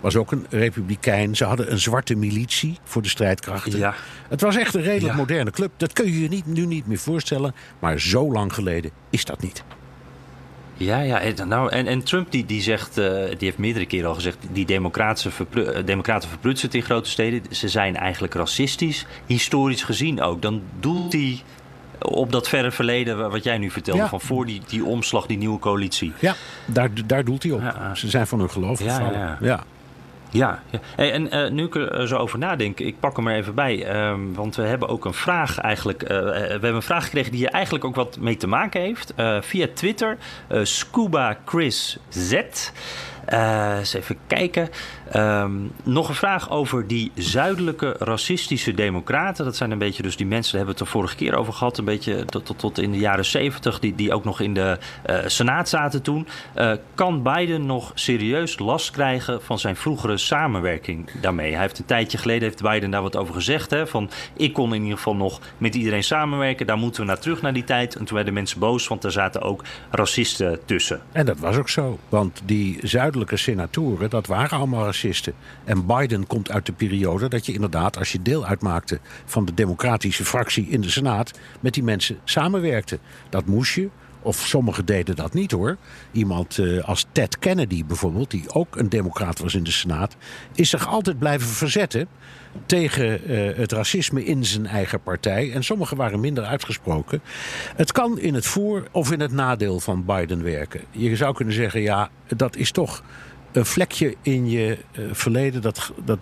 [0.00, 1.36] Was ook een republikein.
[1.36, 3.78] Ze hadden een zwarte militie voor de strijdkrachten.
[3.78, 3.94] Ja.
[4.28, 5.18] Het was echt een redelijk Ja.
[5.20, 5.70] moderne club.
[5.76, 7.54] Dat kun je je niet, nu niet meer voorstellen.
[7.78, 9.62] Maar zo lang geleden is dat niet.
[10.74, 14.08] Ja, ja en, nou, en, en Trump die, die zegt, uh, die heeft meerdere keren
[14.08, 17.42] al gezegd, die democraten, verplu democraten verprutsen het in grote steden.
[17.50, 20.42] Ze zijn eigenlijk racistisch, historisch gezien ook.
[20.42, 21.42] Dan doelt hij
[22.02, 25.58] op dat verre verleden wat jij nu vertelde, van voor die, die omslag, die nieuwe
[25.58, 26.12] coalitie.
[26.18, 26.34] Ja,
[26.66, 27.60] daar, daar doelt hij op.
[27.60, 27.94] Ja.
[27.94, 29.38] Ze zijn van hun geloof gevallen.
[29.40, 29.64] ja.
[30.30, 30.62] Ja.
[30.70, 34.08] Ja, en uh, nu ik er zo over nadenk, ik pak hem er even bij.
[34.08, 36.02] Um, want we hebben ook een vraag eigenlijk.
[36.02, 39.14] Uh, we hebben een vraag gekregen die hier eigenlijk ook wat mee te maken heeft.
[39.40, 40.16] Via Twitter,
[40.62, 42.42] Scuba Chris Z.
[43.78, 44.68] eens even kijken.
[45.16, 49.44] Um, nog een vraag over die zuidelijke racistische democraten.
[49.44, 51.52] Dat zijn een beetje dus die mensen, daar hebben we het er vorige keer over
[51.52, 51.78] gehad.
[51.78, 54.78] Een beetje tot, tot, tot in de jaren zeventig, die, die ook nog in de
[55.10, 56.26] uh, Senaat zaten toen.
[56.56, 61.52] Uh, kan Biden nog serieus last krijgen van zijn vroegere samenwerking daarmee?
[61.52, 63.70] Hij heeft een tijdje geleden, heeft Biden daar wat over gezegd.
[63.70, 66.66] Hè, van ik kon in ieder geval nog met iedereen samenwerken.
[66.66, 67.96] Daar moeten we naar terug naar die tijd.
[67.96, 71.00] En toen werden mensen boos, want er zaten ook racisten tussen.
[71.12, 71.98] En dat was ook zo.
[72.08, 75.34] Want die zuidelijke senatoren, dat waren allemaal racisten.
[75.64, 79.54] En Biden komt uit de periode dat je inderdaad, als je deel uitmaakte van de
[79.54, 82.98] democratische fractie in de Senaat, met die mensen samenwerkte.
[83.28, 83.88] Dat moest je.
[84.22, 85.76] Of sommigen deden dat niet hoor.
[86.12, 90.16] Iemand uh, als Ted Kennedy bijvoorbeeld, die ook een democraat was in de Senaat,
[90.54, 92.08] is zich altijd blijven verzetten
[92.66, 95.52] tegen uh, het racisme in zijn eigen partij.
[95.52, 97.20] En sommigen waren minder uitgesproken.
[97.76, 100.80] Het kan in het voor- of in het nadeel van Biden werken.
[100.90, 103.02] Je zou kunnen zeggen, ja, dat is toch
[103.52, 106.18] een vlekje in je uh, verleden, dat, dat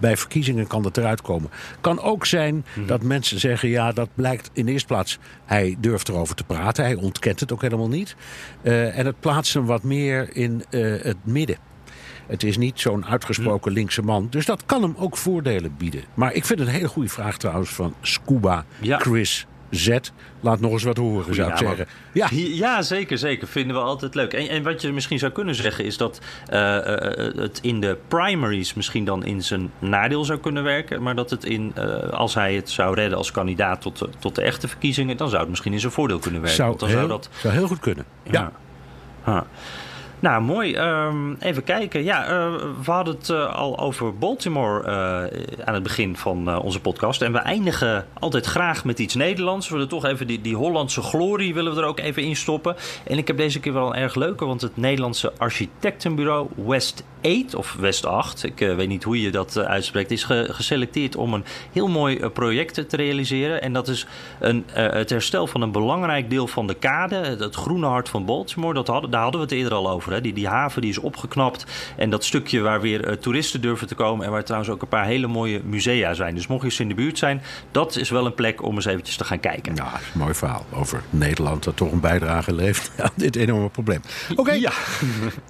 [0.00, 1.50] bij verkiezingen kan dat eruit komen.
[1.80, 2.86] Kan ook zijn mm-hmm.
[2.86, 5.18] dat mensen zeggen, ja, dat blijkt in de eerste plaats...
[5.44, 8.16] hij durft erover te praten, hij ontkent het ook helemaal niet.
[8.62, 11.56] Uh, en het plaatst hem wat meer in uh, het midden.
[12.26, 14.26] Het is niet zo'n uitgesproken linkse man.
[14.30, 16.04] Dus dat kan hem ook voordelen bieden.
[16.14, 18.98] Maar ik vind het een hele goede vraag trouwens van Scuba ja.
[18.98, 19.98] Chris Z.
[20.40, 21.86] Laat nog eens wat horen, zou ik ja, zeggen.
[22.12, 22.28] Ja.
[22.32, 23.48] ja, zeker, zeker.
[23.48, 24.32] Vinden we altijd leuk.
[24.32, 26.20] En, en wat je misschien zou kunnen zeggen is dat
[26.52, 26.76] uh, uh,
[27.36, 31.02] het in de primaries misschien dan in zijn nadeel zou kunnen werken.
[31.02, 34.34] Maar dat het in, uh, als hij het zou redden als kandidaat tot, de, tot
[34.34, 36.58] de echte verkiezingen, dan zou het misschien in zijn voordeel kunnen werken.
[36.58, 37.28] Zou, dan heel, zou, dat...
[37.32, 38.04] zou heel goed kunnen.
[38.30, 38.52] Ja.
[39.26, 39.46] ja.
[40.22, 40.76] Nou, mooi.
[40.76, 42.04] Um, even kijken.
[42.04, 42.54] Ja, uh,
[42.84, 47.22] we hadden het uh, al over Baltimore uh, aan het begin van onze podcast.
[47.22, 49.68] En we eindigen altijd graag met iets Nederlands.
[49.68, 52.76] We willen toch even die, die Hollandse glorie willen we er ook even in stoppen.
[53.04, 57.54] En ik heb deze keer wel een erg leuke, want het Nederlandse architectenbureau West 8
[57.54, 61.44] of West 8, ik weet niet hoe je dat uitspreekt, is ge geselecteerd om een
[61.72, 63.62] heel mooi project te realiseren.
[63.62, 64.06] En dat is
[64.40, 68.74] een, het herstel van een belangrijk deel van de kade, het groene hart van Baltimore.
[68.74, 70.12] Dat hadden, daar hadden we het eerder al over.
[70.12, 70.20] Hè.
[70.20, 71.66] Die, die haven die is opgeknapt.
[71.96, 74.26] En dat stukje waar weer toeristen durven te komen.
[74.26, 76.34] En waar trouwens ook een paar hele mooie musea zijn.
[76.34, 78.84] Dus mocht je eens in de buurt zijn, dat is wel een plek om eens
[78.84, 79.74] eventjes te gaan kijken.
[79.74, 84.00] Ja, mooi verhaal over Nederland dat toch een bijdrage levert aan dit enorme probleem.
[84.30, 84.72] Oké, okay, ja.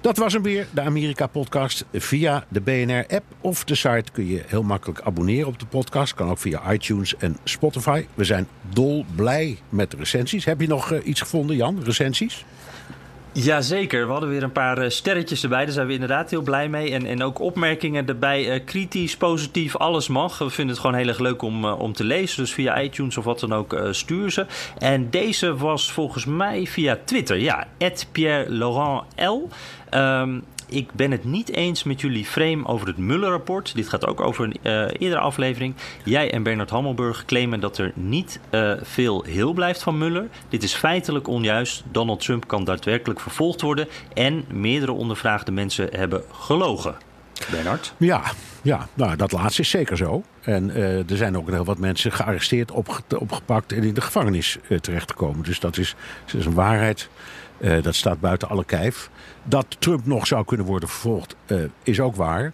[0.01, 0.67] dat was hem weer.
[0.71, 1.62] De Amerika-podcast.
[1.93, 6.13] Via de BNR-app of de site kun je heel makkelijk abonneren op de podcast.
[6.13, 8.05] Kan ook via iTunes en Spotify.
[8.13, 10.45] We zijn dol blij met de recensies.
[10.45, 11.83] Heb je nog uh, iets gevonden, Jan?
[11.83, 12.45] Recensies?
[13.31, 15.63] Jazeker, we hadden weer een paar sterretjes erbij.
[15.63, 16.91] Daar zijn we inderdaad heel blij mee.
[16.91, 18.53] En, en ook opmerkingen erbij.
[18.53, 20.37] Uh, kritisch, positief, alles mag.
[20.37, 22.37] We vinden het gewoon heel erg leuk om, om te lezen.
[22.37, 24.45] Dus via iTunes of wat dan ook, stuur ze.
[24.77, 27.37] En deze was volgens mij via Twitter.
[27.37, 27.67] Ja,
[28.11, 29.47] Pierre Laurent L.
[29.97, 33.75] Um, ik ben het niet eens met jullie frame over het Muller-rapport.
[33.75, 35.75] Dit gaat ook over een uh, eerdere aflevering.
[36.03, 40.27] Jij en Bernard Hammelburg claimen dat er niet uh, veel heel blijft van Muller.
[40.49, 41.83] Dit is feitelijk onjuist.
[41.91, 43.87] Donald Trump kan daadwerkelijk vervolgd worden.
[44.13, 46.95] En meerdere ondervraagde mensen hebben gelogen.
[47.51, 47.93] Bernard?
[47.97, 48.21] Ja,
[48.61, 50.23] ja nou, dat laatste is zeker zo.
[50.41, 54.57] En uh, er zijn ook heel wat mensen gearresteerd, opge opgepakt en in de gevangenis
[54.81, 55.43] terechtgekomen.
[55.43, 55.95] Dus dat is,
[56.25, 57.09] dat is een waarheid.
[57.81, 59.09] Dat staat buiten alle kijf.
[59.43, 62.53] Dat Trump nog zou kunnen worden vervolgd uh, is ook waar.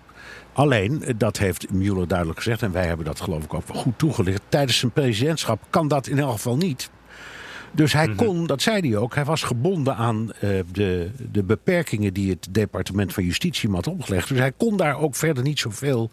[0.53, 2.61] Alleen, dat heeft Mueller duidelijk gezegd...
[2.61, 4.41] en wij hebben dat geloof ik ook wel goed toegelicht...
[4.49, 6.89] tijdens zijn presidentschap kan dat in elk geval niet.
[7.71, 12.13] Dus hij kon, dat zei hij ook, hij was gebonden aan uh, de, de beperkingen...
[12.13, 14.27] die het departement van Justitie hem had opgelegd.
[14.27, 16.11] Dus hij kon daar ook verder niet zoveel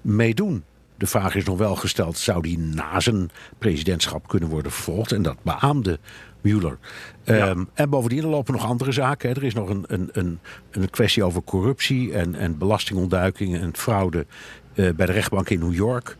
[0.00, 0.64] mee doen.
[0.96, 5.12] De vraag is nog wel gesteld, zou hij na zijn presidentschap kunnen worden vervolgd?
[5.12, 5.98] En dat beaamde
[6.42, 6.78] Mueller.
[7.24, 7.48] Ja.
[7.48, 9.28] Um, en bovendien er lopen nog andere zaken.
[9.28, 9.36] Hè.
[9.36, 10.38] Er is nog een, een, een,
[10.70, 14.26] een kwestie over corruptie en, en belastingontduiking en fraude
[14.74, 16.16] uh, bij de rechtbank in New York.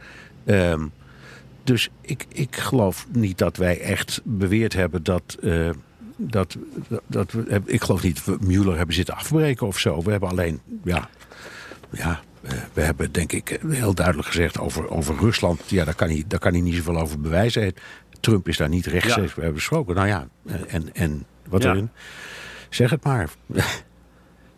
[0.47, 0.93] Um,
[1.65, 5.37] dus ik, ik geloof niet dat wij echt beweerd hebben dat.
[5.41, 5.71] Uh,
[6.17, 6.57] dat,
[7.07, 10.03] dat we, ik geloof niet dat we Mueller hebben zitten afbreken of zo.
[10.03, 11.09] We hebben alleen, ja,
[11.91, 12.21] ja
[12.73, 15.63] we hebben denk ik heel duidelijk gezegd over, over Rusland.
[15.67, 17.75] Ja, daar kan, hij, daar kan hij niet zoveel over bewijzen.
[18.21, 19.95] Trump is daar niet rechtstreeks bij besproken.
[19.95, 20.29] Nou ja,
[20.67, 21.91] en, en wat erin?
[22.69, 23.31] Zeg het maar.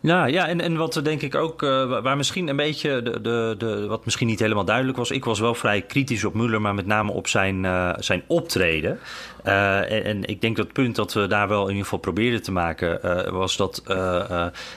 [0.03, 3.55] Nou ja, en, en wat denk ik ook, uh, waar misschien een beetje, de, de,
[3.57, 5.11] de, wat misschien niet helemaal duidelijk was.
[5.11, 8.99] Ik was wel vrij kritisch op Muller, maar met name op zijn, uh, zijn optreden.
[9.45, 12.43] Uh, en, ik denk dat het punt dat we daar wel in ieder geval probeerden
[12.43, 12.99] te maken,
[13.33, 13.81] was dat,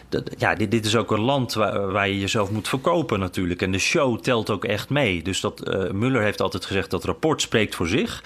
[0.08, 3.62] dat, ja, dit, dit is ook een land waar, waar, je jezelf moet verkopen natuurlijk.
[3.62, 5.22] En de show telt ook echt mee.
[5.22, 8.22] Dus dat Muller heeft altijd gezegd dat rapport spreekt voor zich.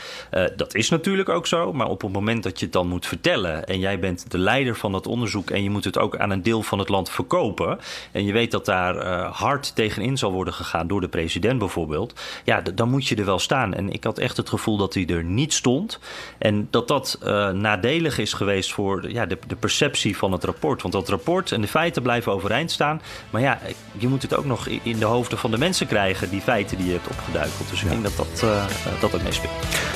[0.57, 3.66] dat is natuurlijk ook zo, maar op het moment dat je het dan moet vertellen
[3.66, 6.42] en jij bent de leider van dat onderzoek en je moet het ook aan een
[6.42, 7.78] deel van het land verkopen.
[8.12, 12.20] En je weet dat daar uh, hard tegenin zal worden gegaan door de president bijvoorbeeld.
[12.45, 13.74] Ja, dan moet je er wel staan.
[13.74, 15.99] En ik had echt het gevoel dat hij er niet stond.
[16.38, 20.82] En dat dat uh, nadelig is geweest voor ja, de, de, perceptie van het rapport.
[20.82, 23.03] Want dat rapport en de feiten blijven overeind staan.
[23.30, 23.59] Maar ja,
[23.99, 26.86] je moet het ook nog in de hoofden van de mensen krijgen, die feiten die
[26.86, 27.70] je hebt opgeduikeld.
[27.70, 28.64] Dus ik denk dat dat, uh,
[29.01, 29.53] dat ook meespeelt.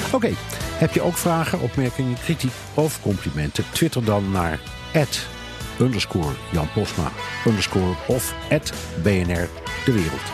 [0.07, 0.35] Oké, okay.
[0.79, 3.65] heb je ook vragen, opmerkingen, kritiek of complimenten?
[3.73, 4.61] Twitter dan naar
[5.81, 7.11] underscore Jan Posma
[7.47, 8.73] underscore of at
[9.03, 9.49] BNR
[9.85, 10.33] De Wereld.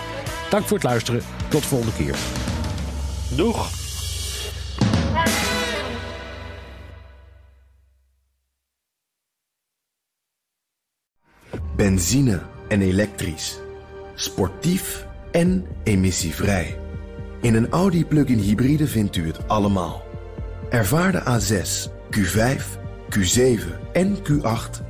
[0.50, 1.22] Dank voor het luisteren.
[1.48, 2.14] Tot de volgende keer.
[3.36, 3.70] Doeg!
[11.76, 13.58] Benzine en elektrisch.
[14.14, 16.78] Sportief en emissievrij.
[17.40, 20.02] In een Audi plug-in hybride vindt u het allemaal.
[20.70, 22.62] Ervaar de A6, Q5,
[23.10, 23.60] Q7
[23.92, 24.89] en Q8